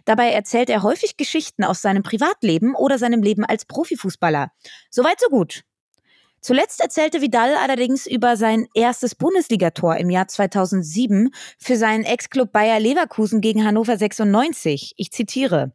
Dabei 0.04 0.32
erzählt 0.32 0.68
er 0.68 0.82
häufig 0.82 1.16
Geschichten 1.16 1.64
aus 1.64 1.80
seinem 1.80 2.02
Privatleben 2.02 2.74
oder 2.74 2.98
seinem 2.98 3.22
Leben 3.22 3.44
als 3.44 3.64
Profifußballer. 3.64 4.50
Soweit 4.90 5.18
so 5.18 5.28
gut. 5.28 5.62
Zuletzt 6.42 6.80
erzählte 6.80 7.20
Vidal 7.20 7.54
allerdings 7.54 8.04
über 8.04 8.36
sein 8.36 8.66
erstes 8.74 9.14
Bundesligator 9.14 9.96
im 9.96 10.10
Jahr 10.10 10.26
2007 10.26 11.30
für 11.56 11.76
seinen 11.76 12.02
Ex-Club 12.02 12.52
Bayer 12.52 12.80
Leverkusen 12.80 13.40
gegen 13.40 13.64
Hannover 13.64 13.96
96. 13.96 14.94
Ich 14.96 15.12
zitiere. 15.12 15.72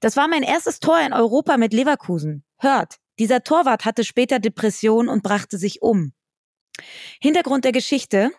Das 0.00 0.16
war 0.16 0.26
mein 0.26 0.42
erstes 0.42 0.80
Tor 0.80 0.98
in 1.00 1.12
Europa 1.12 1.58
mit 1.58 1.74
Leverkusen. 1.74 2.42
Hört, 2.56 2.96
dieser 3.18 3.44
Torwart 3.44 3.84
hatte 3.84 4.02
später 4.02 4.38
Depression 4.38 5.08
und 5.10 5.22
brachte 5.22 5.58
sich 5.58 5.82
um. 5.82 6.14
Hintergrund 7.20 7.64
der 7.64 7.72
Geschichte. 7.72 8.30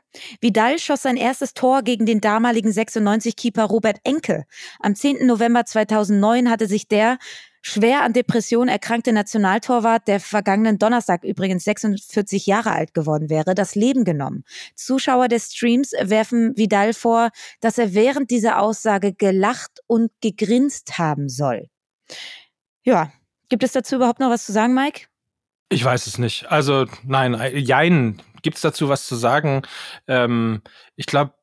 Vidal 0.42 0.80
schoss 0.80 1.04
sein 1.04 1.18
erstes 1.18 1.54
Tor 1.54 1.84
gegen 1.84 2.06
den 2.06 2.22
damaligen 2.22 2.72
96-Keeper 2.72 3.66
Robert 3.66 3.98
Enke. 4.04 4.46
Am 4.80 4.96
10. 4.96 5.28
November 5.28 5.66
2009 5.66 6.50
hatte 6.50 6.68
sich 6.68 6.88
der 6.88 7.18
schwer 7.62 8.04
an 8.04 8.14
Depressionen 8.14 8.70
erkrankte 8.70 9.12
Nationaltorwart, 9.14 10.08
der 10.08 10.20
vergangenen 10.20 10.80
Donnerstag 10.80 11.24
übrigens 11.24 11.64
46 11.64 12.46
Jahre 12.46 12.72
alt 12.72 12.94
geworden 12.94 13.30
wäre, 13.30 13.56
das 13.56 13.76
Leben 13.76 14.04
genommen. 14.04 14.44
Zuschauer 14.76 15.28
des 15.28 15.54
Streams 15.54 15.92
werfen 16.00 16.56
Vidal 16.58 16.94
vor, 16.94 17.30
dass 17.62 17.78
er 17.78 17.94
während 17.94 18.32
dieser 18.32 18.60
Aussage 18.60 19.14
gelacht 19.14 19.80
und 19.88 20.12
gegrinst 20.22 20.98
haben 20.98 21.30
soll. 21.30 21.70
Ja, 22.84 23.12
gibt 23.50 23.64
es 23.64 23.72
dazu 23.72 23.96
überhaupt 23.96 24.20
noch 24.20 24.30
was 24.30 24.46
zu 24.46 24.52
sagen, 24.52 24.74
Mike? 24.74 25.08
Ich 25.70 25.84
weiß 25.84 26.08
es 26.08 26.18
nicht. 26.18 26.50
Also 26.50 26.86
nein, 27.04 27.40
jein. 27.56 28.22
Gibt 28.42 28.56
es 28.56 28.62
dazu 28.62 28.90
was 28.90 29.06
zu 29.06 29.16
sagen? 29.16 29.62
Ähm, 30.08 30.62
ich 30.96 31.06
glaube, 31.06 31.34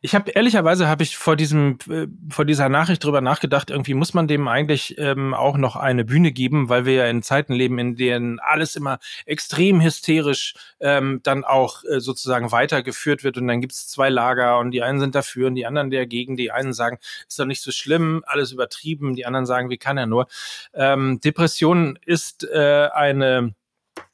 ich 0.00 0.14
habe 0.14 0.30
ehrlicherweise 0.30 0.88
habe 0.88 1.02
ich 1.02 1.16
vor 1.16 1.36
diesem 1.36 1.78
äh, 1.90 2.06
vor 2.30 2.44
dieser 2.44 2.68
Nachricht 2.68 3.04
drüber 3.04 3.20
nachgedacht. 3.20 3.70
Irgendwie 3.70 3.94
muss 3.94 4.14
man 4.14 4.28
dem 4.28 4.48
eigentlich 4.48 4.96
ähm, 4.98 5.34
auch 5.34 5.56
noch 5.56 5.76
eine 5.76 6.04
Bühne 6.04 6.32
geben, 6.32 6.68
weil 6.68 6.84
wir 6.86 6.94
ja 6.94 7.06
in 7.06 7.22
Zeiten 7.22 7.52
leben, 7.52 7.78
in 7.78 7.96
denen 7.96 8.38
alles 8.40 8.76
immer 8.76 8.98
extrem 9.24 9.82
hysterisch 9.82 10.54
ähm, 10.80 11.20
dann 11.22 11.44
auch 11.44 11.82
äh, 11.84 12.00
sozusagen 12.00 12.52
weitergeführt 12.52 13.24
wird 13.24 13.38
und 13.38 13.48
dann 13.48 13.60
gibt 13.60 13.72
es 13.72 13.88
zwei 13.88 14.08
Lager 14.08 14.58
und 14.58 14.70
die 14.70 14.82
einen 14.82 15.00
sind 15.00 15.14
dafür 15.14 15.48
und 15.48 15.54
die 15.54 15.66
anderen 15.66 15.90
dagegen. 15.90 16.36
Die 16.36 16.50
einen 16.50 16.72
sagen, 16.72 16.98
ist 17.28 17.38
doch 17.38 17.46
nicht 17.46 17.62
so 17.62 17.70
schlimm, 17.70 18.22
alles 18.26 18.52
übertrieben. 18.52 19.16
Die 19.16 19.26
anderen 19.26 19.46
sagen, 19.46 19.70
wie 19.70 19.78
kann 19.78 19.98
er 19.98 20.06
nur? 20.06 20.26
Ähm, 20.74 21.20
Depression 21.20 21.98
ist 22.04 22.44
äh, 22.44 22.88
eine 22.92 23.54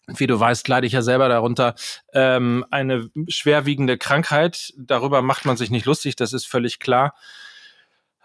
wie 0.07 0.27
du 0.27 0.39
weißt, 0.39 0.67
leide 0.69 0.87
ich 0.87 0.93
ja 0.93 1.03
selber 1.03 1.29
darunter, 1.29 1.75
ähm, 2.13 2.65
eine 2.71 3.11
schwerwiegende 3.29 3.99
Krankheit. 3.99 4.73
Darüber 4.77 5.23
macht 5.23 5.45
man 5.45 5.57
sich 5.57 5.71
nicht 5.71 5.87
lustig, 5.87 6.17
das 6.17 6.33
ist 6.33 6.47
völlig 6.47 6.79
klar. 6.79 7.15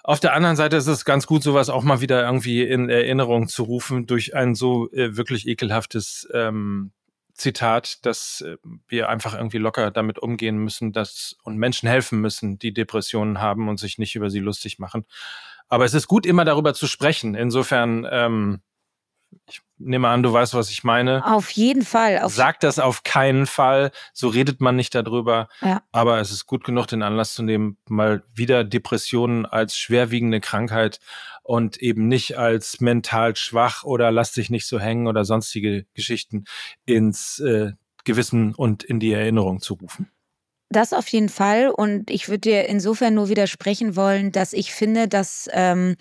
Auf 0.04 0.20
der 0.22 0.34
anderen 0.34 0.56
Seite 0.56 0.78
ist 0.78 0.88
es 0.88 1.04
ganz 1.04 1.28
gut, 1.28 1.44
sowas 1.44 1.70
auch 1.70 1.84
mal 1.84 2.00
wieder 2.00 2.24
irgendwie 2.24 2.64
in 2.64 2.90
Erinnerung 2.90 3.50
zu 3.50 3.64
rufen 3.64 4.08
durch 4.08 4.36
ein 4.36 4.56
so 4.56 4.90
äh, 4.94 5.18
wirklich 5.18 5.48
ekelhaftes 5.48 6.28
ähm, 6.34 6.94
Zitat, 7.34 8.06
dass 8.06 8.42
äh, 8.42 8.58
wir 8.88 9.10
einfach 9.10 9.36
irgendwie 9.36 9.58
locker 9.58 9.92
damit 9.92 10.18
umgehen 10.18 10.58
müssen, 10.58 10.94
dass 10.94 11.36
und 11.44 11.58
Menschen 11.58 11.90
helfen 11.90 12.22
müssen, 12.22 12.58
die 12.58 12.74
Depressionen 12.74 13.42
haben 13.42 13.68
und 13.68 13.80
sich 13.80 13.98
nicht 13.98 14.16
über 14.16 14.30
sie 14.30 14.40
lustig 14.40 14.80
machen. 14.80 15.06
Aber 15.68 15.86
es 15.86 15.94
ist 15.94 16.08
gut, 16.08 16.26
immer 16.26 16.46
darüber 16.46 16.74
zu 16.74 16.88
sprechen. 16.88 17.36
Insofern 17.36 18.08
ähm, 18.10 18.62
ich 19.48 19.62
nehme 19.78 20.08
an, 20.08 20.24
du 20.24 20.34
weißt, 20.34 20.54
was 20.54 20.70
ich 20.70 20.84
meine. 20.84 21.26
Auf 21.26 21.50
jeden 21.52 21.84
Fall. 21.84 22.20
Auf 22.20 22.34
Sag 22.34 22.60
das 22.60 22.80
auf 22.80 23.04
keinen 23.04 23.46
Fall. 23.46 23.92
So 24.14 24.28
redet 24.28 24.62
man 24.62 24.76
nicht 24.76 24.94
darüber. 24.96 25.48
Ja. 25.62 25.84
Aber 25.92 26.20
es 26.20 26.32
ist 26.32 26.46
gut 26.46 26.64
genug, 26.64 26.88
den 26.88 27.04
Anlass 27.04 27.34
zu 27.34 27.44
nehmen, 27.44 27.78
mal 27.88 28.24
wieder 28.34 28.64
Depressionen 28.64 29.46
als 29.46 29.78
schwerwiegende 29.78 30.42
Krankheit 30.42 31.00
und 31.44 31.78
eben 31.78 32.08
nicht 32.08 32.38
als 32.38 32.82
mental 32.82 33.36
schwach 33.36 33.84
oder 33.84 34.12
lass 34.12 34.34
dich 34.34 34.50
nicht 34.50 34.68
so 34.68 34.80
hängen 34.80 35.08
oder 35.08 35.26
sonstige 35.26 35.86
Geschichten 35.94 36.46
ins 36.86 37.40
äh, 37.40 37.72
Gewissen 38.04 38.56
und 38.56 38.84
in 38.84 39.00
die 39.00 39.12
Erinnerung 39.12 39.62
zu 39.62 39.76
rufen. 39.76 40.12
Das 40.70 40.92
auf 40.92 41.08
jeden 41.08 41.30
Fall. 41.30 41.70
Und 41.70 42.12
ich 42.12 42.28
würde 42.28 42.42
dir 42.42 42.66
insofern 42.68 43.14
nur 43.14 43.30
widersprechen 43.30 43.96
wollen, 43.96 44.34
dass 44.34 44.52
ich 44.52 44.74
finde, 44.74 45.08
dass 45.08 45.48
ähm, 45.54 45.96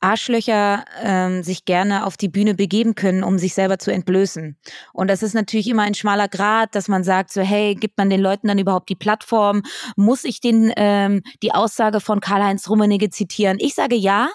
Arschlöcher 0.00 0.84
ähm, 1.02 1.42
sich 1.42 1.64
gerne 1.64 2.06
auf 2.06 2.16
die 2.16 2.28
Bühne 2.28 2.54
begeben 2.54 2.94
können, 2.94 3.24
um 3.24 3.36
sich 3.38 3.52
selber 3.52 3.78
zu 3.80 3.90
entblößen. 3.92 4.56
Und 4.92 5.08
das 5.08 5.24
ist 5.24 5.34
natürlich 5.34 5.66
immer 5.66 5.82
ein 5.82 5.94
schmaler 5.94 6.28
Grad, 6.28 6.76
dass 6.76 6.86
man 6.86 7.02
sagt, 7.02 7.32
so, 7.32 7.40
hey, 7.40 7.74
gibt 7.74 7.98
man 7.98 8.10
den 8.10 8.20
Leuten 8.20 8.46
dann 8.46 8.60
überhaupt 8.60 8.88
die 8.90 8.94
Plattform? 8.94 9.62
Muss 9.96 10.22
ich 10.22 10.40
den, 10.40 10.72
ähm, 10.76 11.22
die 11.42 11.52
Aussage 11.52 11.98
von 11.98 12.20
Karl-Heinz 12.20 12.70
Rummenigge 12.70 13.10
zitieren? 13.10 13.58
Ich 13.60 13.74
sage 13.74 13.96
ja, 13.96 14.30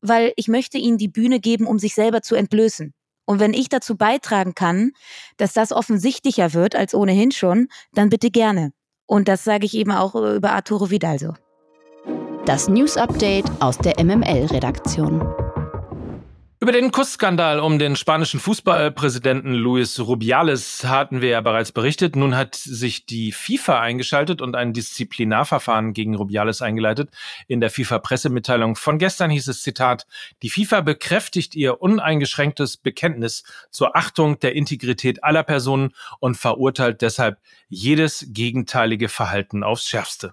weil 0.00 0.32
ich 0.36 0.48
möchte 0.48 0.78
ihnen 0.78 0.96
die 0.96 1.08
Bühne 1.08 1.38
geben, 1.38 1.66
um 1.66 1.78
sich 1.78 1.94
selber 1.94 2.22
zu 2.22 2.34
entblößen. 2.34 2.94
Und 3.26 3.40
wenn 3.40 3.52
ich 3.52 3.68
dazu 3.68 3.96
beitragen 3.96 4.54
kann, 4.54 4.92
dass 5.36 5.52
das 5.52 5.70
offensichtlicher 5.70 6.54
wird 6.54 6.74
als 6.74 6.94
ohnehin 6.94 7.30
schon, 7.30 7.68
dann 7.92 8.08
bitte 8.08 8.30
gerne. 8.30 8.72
Und 9.06 9.28
das 9.28 9.44
sage 9.44 9.66
ich 9.66 9.74
eben 9.74 9.92
auch 9.92 10.14
über 10.14 10.52
Arturo 10.52 10.90
Vidal 10.90 11.18
so. 11.18 11.34
Das 12.46 12.68
News 12.68 12.96
Update 12.96 13.46
aus 13.60 13.78
der 13.78 14.02
MML-Redaktion. 14.02 15.41
Über 16.62 16.70
den 16.70 16.92
Kussskandal 16.92 17.58
um 17.58 17.80
den 17.80 17.96
spanischen 17.96 18.38
Fußballpräsidenten 18.38 19.52
Luis 19.52 19.98
Rubiales 19.98 20.84
hatten 20.84 21.20
wir 21.20 21.30
ja 21.30 21.40
bereits 21.40 21.72
berichtet. 21.72 22.14
Nun 22.14 22.36
hat 22.36 22.54
sich 22.54 23.04
die 23.04 23.32
FIFA 23.32 23.80
eingeschaltet 23.80 24.40
und 24.40 24.54
ein 24.54 24.72
Disziplinarverfahren 24.72 25.92
gegen 25.92 26.14
Rubiales 26.14 26.62
eingeleitet. 26.62 27.10
In 27.48 27.58
der 27.58 27.68
FIFA-Pressemitteilung 27.68 28.76
von 28.76 28.98
gestern 28.98 29.28
hieß 29.28 29.48
es 29.48 29.62
Zitat, 29.62 30.06
die 30.44 30.50
FIFA 30.50 30.82
bekräftigt 30.82 31.56
ihr 31.56 31.82
uneingeschränktes 31.82 32.76
Bekenntnis 32.76 33.42
zur 33.72 33.96
Achtung 33.96 34.38
der 34.38 34.54
Integrität 34.54 35.24
aller 35.24 35.42
Personen 35.42 35.90
und 36.20 36.36
verurteilt 36.36 37.02
deshalb 37.02 37.38
jedes 37.70 38.24
gegenteilige 38.28 39.08
Verhalten 39.08 39.64
aufs 39.64 39.88
Schärfste. 39.88 40.32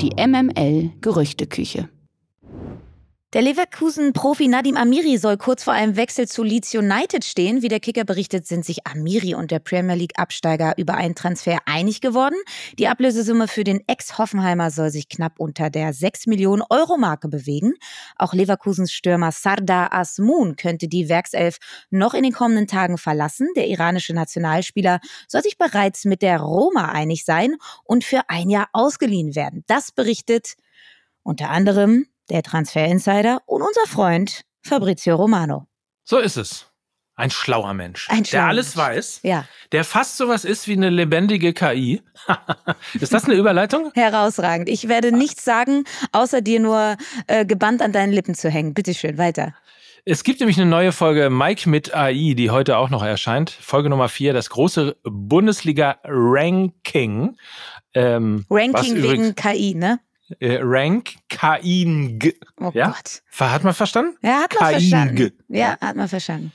Die 0.00 0.12
MML 0.16 0.92
Gerüchteküche. 1.00 1.88
Der 3.34 3.42
Leverkusen-Profi 3.42 4.48
Nadim 4.48 4.78
Amiri 4.78 5.18
soll 5.18 5.36
kurz 5.36 5.62
vor 5.62 5.74
einem 5.74 5.96
Wechsel 5.96 6.26
zu 6.26 6.42
Leeds 6.42 6.74
United 6.74 7.26
stehen. 7.26 7.60
Wie 7.60 7.68
der 7.68 7.78
Kicker 7.78 8.04
berichtet, 8.04 8.46
sind 8.46 8.64
sich 8.64 8.86
Amiri 8.86 9.34
und 9.34 9.50
der 9.50 9.58
Premier 9.58 9.96
League-Absteiger 9.96 10.72
über 10.78 10.94
einen 10.94 11.14
Transfer 11.14 11.58
einig 11.66 12.00
geworden. 12.00 12.36
Die 12.78 12.88
Ablösesumme 12.88 13.46
für 13.46 13.64
den 13.64 13.86
Ex-Hoffenheimer 13.86 14.70
soll 14.70 14.88
sich 14.88 15.10
knapp 15.10 15.40
unter 15.40 15.68
der 15.68 15.92
6 15.92 16.26
Millionen 16.26 16.62
Euro 16.70 16.96
Marke 16.96 17.28
bewegen. 17.28 17.74
Auch 18.16 18.32
Leverkusens 18.32 18.92
Stürmer 18.92 19.30
Sardar 19.30 19.92
Asmun 19.92 20.56
könnte 20.56 20.88
die 20.88 21.10
Werkself 21.10 21.58
noch 21.90 22.14
in 22.14 22.22
den 22.22 22.32
kommenden 22.32 22.66
Tagen 22.66 22.96
verlassen. 22.96 23.48
Der 23.56 23.68
iranische 23.68 24.14
Nationalspieler 24.14 25.00
soll 25.26 25.42
sich 25.42 25.58
bereits 25.58 26.06
mit 26.06 26.22
der 26.22 26.40
Roma 26.40 26.92
einig 26.92 27.26
sein 27.26 27.56
und 27.84 28.04
für 28.04 28.22
ein 28.28 28.48
Jahr 28.48 28.70
ausgeliehen 28.72 29.34
werden. 29.34 29.64
Das 29.66 29.92
berichtet 29.92 30.54
unter 31.22 31.50
anderem 31.50 32.06
der 32.30 32.42
Transfer 32.42 32.84
Insider 32.86 33.40
und 33.46 33.62
unser 33.62 33.86
Freund 33.86 34.42
Fabrizio 34.62 35.16
Romano. 35.16 35.66
So 36.04 36.18
ist 36.18 36.36
es. 36.36 36.66
Ein 37.16 37.30
schlauer 37.32 37.74
Mensch, 37.74 38.08
Ein 38.10 38.18
der 38.18 38.24
schlauer 38.26 38.44
alles 38.44 38.76
Mensch. 38.76 38.86
weiß, 38.86 39.20
Ja, 39.24 39.44
der 39.72 39.82
fast 39.82 40.16
sowas 40.18 40.44
ist 40.44 40.68
wie 40.68 40.74
eine 40.74 40.88
lebendige 40.88 41.52
KI. 41.52 42.00
ist 43.00 43.12
das 43.12 43.24
eine 43.24 43.34
Überleitung? 43.34 43.90
herausragend. 43.94 44.68
Ich 44.68 44.86
werde 44.88 45.10
nichts 45.10 45.44
sagen, 45.44 45.82
außer 46.12 46.42
dir 46.42 46.60
nur 46.60 46.96
äh, 47.26 47.44
gebannt 47.44 47.82
an 47.82 47.90
deinen 47.92 48.12
Lippen 48.12 48.36
zu 48.36 48.48
hängen. 48.50 48.72
Bitte 48.72 48.94
schön, 48.94 49.18
weiter. 49.18 49.52
Es 50.04 50.22
gibt 50.22 50.38
nämlich 50.38 50.60
eine 50.60 50.70
neue 50.70 50.92
Folge 50.92 51.28
Mike 51.28 51.68
mit 51.68 51.92
AI, 51.92 52.34
die 52.36 52.50
heute 52.50 52.76
auch 52.78 52.88
noch 52.88 53.02
erscheint. 53.02 53.50
Folge 53.50 53.90
Nummer 53.90 54.08
vier, 54.08 54.32
das 54.32 54.48
große 54.48 54.96
Bundesliga-Ranking. 55.02 57.36
Ähm, 57.94 58.46
Ranking 58.48 59.02
wegen 59.02 59.34
KI, 59.34 59.74
ne? 59.74 59.98
Äh, 60.40 60.58
Rank 60.62 61.14
Kaing. 61.28 62.18
Oh 62.60 62.70
Ja? 62.74 62.88
Gott. 62.88 63.22
Hat 63.38 63.64
man 63.64 63.74
verstanden? 63.74 64.16
Ja, 64.22 64.42
hat 64.42 64.54
man 64.54 64.70
Kaing. 64.70 64.88
verstanden. 64.90 65.32
Ja, 65.48 65.78
hat 65.80 65.96
man 65.96 66.08
verstanden. 66.08 66.52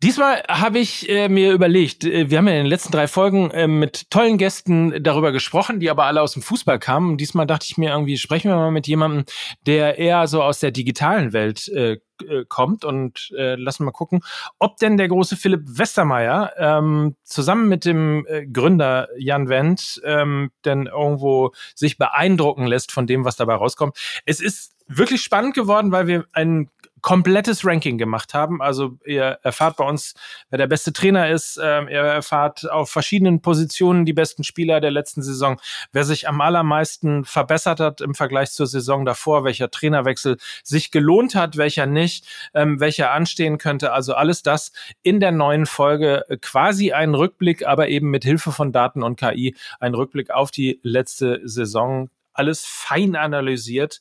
Diesmal 0.00 0.44
habe 0.48 0.78
ich 0.78 1.08
äh, 1.08 1.28
mir 1.28 1.52
überlegt, 1.52 2.04
äh, 2.04 2.30
wir 2.30 2.38
haben 2.38 2.46
ja 2.46 2.54
in 2.54 2.60
den 2.60 2.66
letzten 2.66 2.92
drei 2.92 3.08
Folgen 3.08 3.50
äh, 3.50 3.66
mit 3.66 4.10
tollen 4.10 4.38
Gästen 4.38 5.02
darüber 5.02 5.32
gesprochen, 5.32 5.80
die 5.80 5.90
aber 5.90 6.04
alle 6.04 6.22
aus 6.22 6.34
dem 6.34 6.42
Fußball 6.42 6.78
kamen. 6.78 7.10
Und 7.10 7.20
diesmal 7.20 7.48
dachte 7.48 7.66
ich 7.68 7.78
mir 7.78 7.90
irgendwie, 7.90 8.16
sprechen 8.16 8.48
wir 8.48 8.56
mal 8.56 8.70
mit 8.70 8.86
jemandem, 8.86 9.24
der 9.66 9.98
eher 9.98 10.28
so 10.28 10.40
aus 10.40 10.60
der 10.60 10.70
digitalen 10.70 11.32
Welt 11.32 11.66
äh, 11.66 11.94
äh, 12.28 12.44
kommt 12.48 12.84
und 12.84 13.32
äh, 13.36 13.56
lassen 13.56 13.84
mal 13.84 13.90
gucken, 13.90 14.20
ob 14.60 14.76
denn 14.76 14.98
der 14.98 15.08
große 15.08 15.36
Philipp 15.36 15.62
Westermeier 15.66 16.52
ähm, 16.58 17.16
zusammen 17.24 17.68
mit 17.68 17.84
dem 17.84 18.24
Gründer 18.52 19.08
Jan 19.18 19.48
Wendt 19.48 20.00
ähm, 20.04 20.50
denn 20.64 20.86
irgendwo 20.86 21.52
sich 21.74 21.98
beeindrucken 21.98 22.68
lässt 22.68 22.92
von 22.92 23.08
dem, 23.08 23.24
was 23.24 23.34
dabei 23.34 23.54
rauskommt. 23.54 23.96
Es 24.26 24.40
ist 24.40 24.74
wirklich 24.88 25.22
spannend 25.22 25.54
geworden, 25.54 25.92
weil 25.92 26.06
wir 26.06 26.24
ein 26.32 26.70
komplettes 27.02 27.64
Ranking 27.64 27.98
gemacht 27.98 28.34
haben. 28.34 28.62
Also 28.62 28.98
ihr 29.04 29.38
erfahrt 29.42 29.76
bei 29.76 29.84
uns, 29.84 30.14
wer 30.50 30.58
der 30.58 30.66
beste 30.66 30.92
Trainer 30.92 31.28
ist. 31.28 31.58
Ähm, 31.62 31.88
ihr 31.88 32.00
erfahrt 32.00 32.70
auf 32.70 32.90
verschiedenen 32.90 33.40
Positionen 33.40 34.04
die 34.04 34.12
besten 34.12 34.44
Spieler 34.44 34.80
der 34.80 34.90
letzten 34.90 35.22
Saison, 35.22 35.60
wer 35.92 36.04
sich 36.04 36.28
am 36.28 36.40
allermeisten 36.40 37.24
verbessert 37.24 37.80
hat 37.80 38.00
im 38.00 38.14
Vergleich 38.14 38.50
zur 38.50 38.66
Saison 38.66 39.04
davor, 39.04 39.44
welcher 39.44 39.70
Trainerwechsel 39.70 40.36
sich 40.62 40.90
gelohnt 40.90 41.34
hat, 41.34 41.56
welcher 41.56 41.86
nicht, 41.86 42.26
ähm, 42.54 42.80
welcher 42.80 43.12
anstehen 43.12 43.58
könnte. 43.58 43.92
Also 43.92 44.14
alles 44.14 44.42
das 44.42 44.72
in 45.02 45.20
der 45.20 45.32
neuen 45.32 45.66
Folge 45.66 46.24
quasi 46.40 46.92
ein 46.92 47.14
Rückblick, 47.14 47.66
aber 47.66 47.88
eben 47.88 48.10
mit 48.10 48.24
Hilfe 48.24 48.52
von 48.52 48.72
Daten 48.72 49.02
und 49.02 49.18
KI 49.18 49.54
ein 49.80 49.94
Rückblick 49.94 50.30
auf 50.30 50.50
die 50.50 50.80
letzte 50.82 51.40
Saison. 51.44 52.10
Alles 52.32 52.64
fein 52.64 53.16
analysiert 53.16 54.00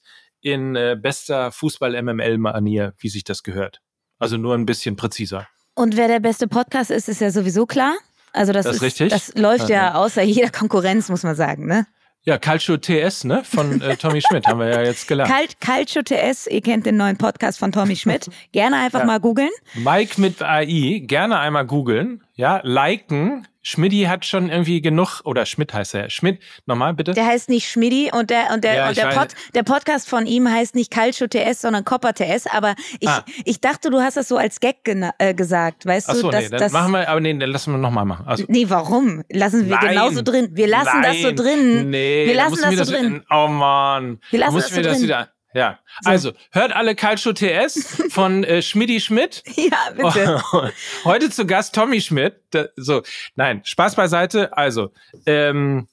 in 0.52 0.76
äh, 0.76 0.96
bester 1.00 1.52
Fußball-MML-Manier, 1.52 2.94
wie 2.98 3.10
sich 3.10 3.24
das 3.24 3.44
gehört. 3.44 3.82
Also 4.20 4.38
nur 4.38 4.56
ein 4.56 4.66
bisschen 4.66 4.96
präziser. 4.96 5.48
Und 5.76 5.96
wer 5.98 6.08
der 6.08 6.20
beste 6.20 6.48
Podcast 6.48 6.90
ist, 6.92 7.08
ist 7.10 7.22
ja 7.22 7.30
sowieso 7.32 7.66
klar. 7.66 7.96
Also 8.34 8.52
das, 8.54 8.66
Das 8.66 8.82
ist. 8.82 9.00
Das 9.02 9.34
läuft 9.36 9.70
ja 9.70 9.76
Ja. 9.90 9.96
außer 9.96 10.22
jeder 10.24 10.50
Konkurrenz, 10.50 11.10
muss 11.10 11.24
man 11.24 11.36
sagen, 11.36 11.66
ne? 11.68 11.86
Ja, 12.24 12.38
Calcio 12.38 12.78
TS, 12.78 13.24
ne? 13.24 13.44
Von 13.46 13.80
äh, 13.82 13.96
Tommy 13.96 14.22
Schmidt 14.22 14.48
haben 14.48 14.60
wir 14.60 14.68
ja 14.70 14.82
jetzt 14.82 15.08
gelernt. 15.08 15.32
Cult, 15.32 15.62
Culture 15.62 16.04
TS, 16.04 16.48
ihr 16.48 16.62
kennt 16.62 16.86
den 16.86 16.98
neuen 16.98 17.18
Podcast 17.18 17.58
von 17.58 17.72
Tommy 17.72 17.96
Schmidt. 17.96 18.28
Gerne 18.52 18.78
einfach 18.78 19.06
mal 19.06 19.20
googeln. 19.20 19.50
Mike 19.76 20.20
mit 20.20 20.42
AI, 20.42 21.00
gerne 21.06 21.40
einmal 21.40 21.66
googeln, 21.66 22.24
ja, 22.38 22.62
liken. 22.64 23.46
Schmidti 23.62 24.04
hat 24.04 24.26
schon 24.26 24.50
irgendwie 24.50 24.80
genug, 24.80 25.20
oder 25.26 25.46
Schmidt 25.46 25.74
heißt 25.74 25.94
er. 25.96 26.10
Schmidt, 26.10 26.42
nochmal 26.68 26.94
bitte. 26.94 27.12
Der 27.12 27.26
heißt 27.26 27.50
nicht 27.50 27.70
Schmidi 27.70 28.10
und 28.14 28.30
der 28.30 28.52
und 28.54 28.64
der 28.64 28.76
Ja, 28.76 28.88
und 28.88 28.96
der. 28.96 29.08
Pod, 29.08 29.28
der 29.56 29.64
Podcast 29.64 30.08
von 30.08 30.26
ihm 30.26 30.50
heißt 30.50 30.74
nicht 30.74 30.90
Calcio 30.90 31.28
TS, 31.28 31.60
sondern 31.64 31.84
Copper 31.84 32.14
TS. 32.14 32.48
Aber 32.48 32.76
ich, 33.02 33.10
Ah. 33.10 33.26
ich 33.44 33.60
dachte, 33.60 33.90
du 33.90 34.00
hast 34.00 34.16
das 34.16 34.30
so 34.30 34.38
als 34.38 34.62
Gag 34.62 34.78
äh, 34.88 35.34
gesagt, 35.34 35.86
weißt 35.86 36.10
Achso, 36.10 36.22
du? 36.22 36.38
nee, 36.38 36.44
dass, 36.44 36.50
dann 36.52 36.60
dass, 36.62 36.72
machen 36.72 36.94
wir, 36.94 37.10
aber 37.10 37.20
nee, 37.20 37.38
dann 37.38 37.50
lassen 37.50 37.74
wir 37.74 37.78
nochmal 37.78 38.06
machen. 38.06 38.26
Also, 38.26 38.46
Nee, 38.48 38.70
warum? 38.70 39.24
Lassen 39.30 39.68
wir 39.68 39.76
Nein. 39.76 39.90
genauso 39.90 40.22
drin. 40.22 40.48
Wir 40.54 40.68
lassen 40.68 41.02
das 41.02 41.18
so 41.18 41.28
Nein. 41.28 41.36
drin. 41.36 41.90
Nee, 41.90 42.26
wir 42.28 42.36
lassen 42.36 42.60
das 42.62 42.76
so 42.88 42.94
drin. 42.94 43.24
Oh 43.30 43.48
Mann. 43.50 44.22
Wir 44.30 44.40
lassen 44.40 44.56
das 44.56 44.70
so 44.70 44.82
das 44.82 44.94
drin. 44.94 45.04
wieder. 45.04 45.30
Ja. 45.54 45.80
Also, 46.04 46.34
hört 46.52 46.74
alle 46.74 46.96
Calcio 46.96 47.34
TS 47.34 48.04
von 48.10 48.44
äh, 48.44 48.62
Schmidti 48.62 49.00
Schmidt. 49.00 49.44
Ja, 49.56 49.92
bitte. 49.96 50.44
Heute 51.04 51.30
zu 51.30 51.46
Gast 51.46 51.74
Tommy 51.74 52.02
Schmidt. 52.02 52.42
Da, 52.52 52.68
so, 52.76 53.02
nein, 53.36 53.62
Spaß 53.64 53.96
beiseite. 53.96 54.56
Also, 54.56 54.92
ähm, 55.26 55.88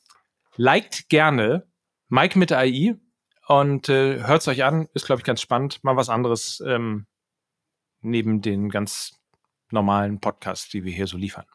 liked 0.57 1.09
gerne 1.09 1.67
Mike 2.09 2.39
mit 2.39 2.53
AI 2.53 2.95
und 3.47 3.89
äh, 3.89 4.25
hört's 4.25 4.49
euch 4.49 4.65
an. 4.65 4.89
Ist, 4.95 5.07
glaube 5.07 5.21
ich, 5.21 5.25
ganz 5.25 5.41
spannend. 5.41 5.83
Mal 5.83 5.97
was 5.97 6.09
anderes 6.09 6.63
ähm, 6.67 7.07
neben 8.01 8.43
den 8.43 8.69
ganz 8.69 9.19
normalen 9.71 10.21
Podcasts, 10.21 10.69
die 10.69 10.85
wir 10.85 10.93
hier 10.93 11.07
so 11.07 11.17
liefern. 11.17 11.47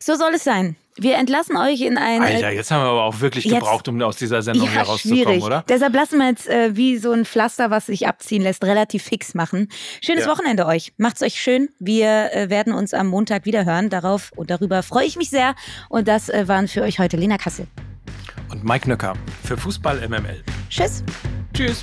So 0.00 0.14
soll 0.16 0.34
es 0.34 0.44
sein. 0.44 0.76
Wir 0.98 1.16
entlassen 1.16 1.58
euch 1.58 1.82
in 1.82 1.98
ein. 1.98 2.22
äh, 2.22 2.26
Alter, 2.36 2.50
jetzt 2.52 2.70
haben 2.70 2.82
wir 2.82 2.88
aber 2.88 3.04
auch 3.04 3.20
wirklich 3.20 3.44
jetzt- 3.44 3.54
gebraucht, 3.60 3.86
um 3.88 4.00
aus 4.00 4.16
dieser 4.16 4.40
Sendung 4.40 4.64
ja, 4.66 4.72
hier 4.72 4.80
rauszukommen, 4.82 5.24
schwierig. 5.24 5.42
oder? 5.44 5.62
Deshalb 5.68 5.94
lassen 5.94 6.18
wir 6.18 6.28
jetzt 6.28 6.48
äh, 6.48 6.74
wie 6.74 6.96
so 6.96 7.12
ein 7.12 7.26
Pflaster, 7.26 7.70
was 7.70 7.86
sich 7.86 8.06
abziehen 8.08 8.40
lässt, 8.42 8.64
relativ 8.64 9.02
fix 9.02 9.34
machen. 9.34 9.68
Schönes 10.02 10.24
Ja. 10.24 10.30
Wochenende 10.30 10.64
euch. 10.64 10.94
Macht's 10.96 11.20
euch 11.22 11.34
schön. 11.40 11.68
Wir 11.78 12.32
äh, 12.32 12.48
werden 12.48 12.72
uns 12.72 12.94
am 12.94 13.08
Montag 13.08 13.44
wieder 13.44 13.66
hören. 13.66 13.90
Darauf 13.90 14.32
und 14.36 14.50
darüber 14.50 14.82
freue 14.82 15.04
ich 15.06 15.16
mich 15.16 15.28
sehr. 15.28 15.54
Und 15.90 16.08
das 16.08 16.30
äh, 16.30 16.48
waren 16.48 16.66
für 16.66 16.80
euch 16.82 16.98
heute 16.98 17.18
Lena 17.18 17.36
Kassel. 17.36 17.66
Und 18.50 18.64
Mike 18.64 18.88
Nöcker 18.88 19.12
für 19.44 19.58
Fußball 19.58 20.08
MML. 20.08 20.42
Tschüss. 20.70 21.02
Tschüss. 21.52 21.82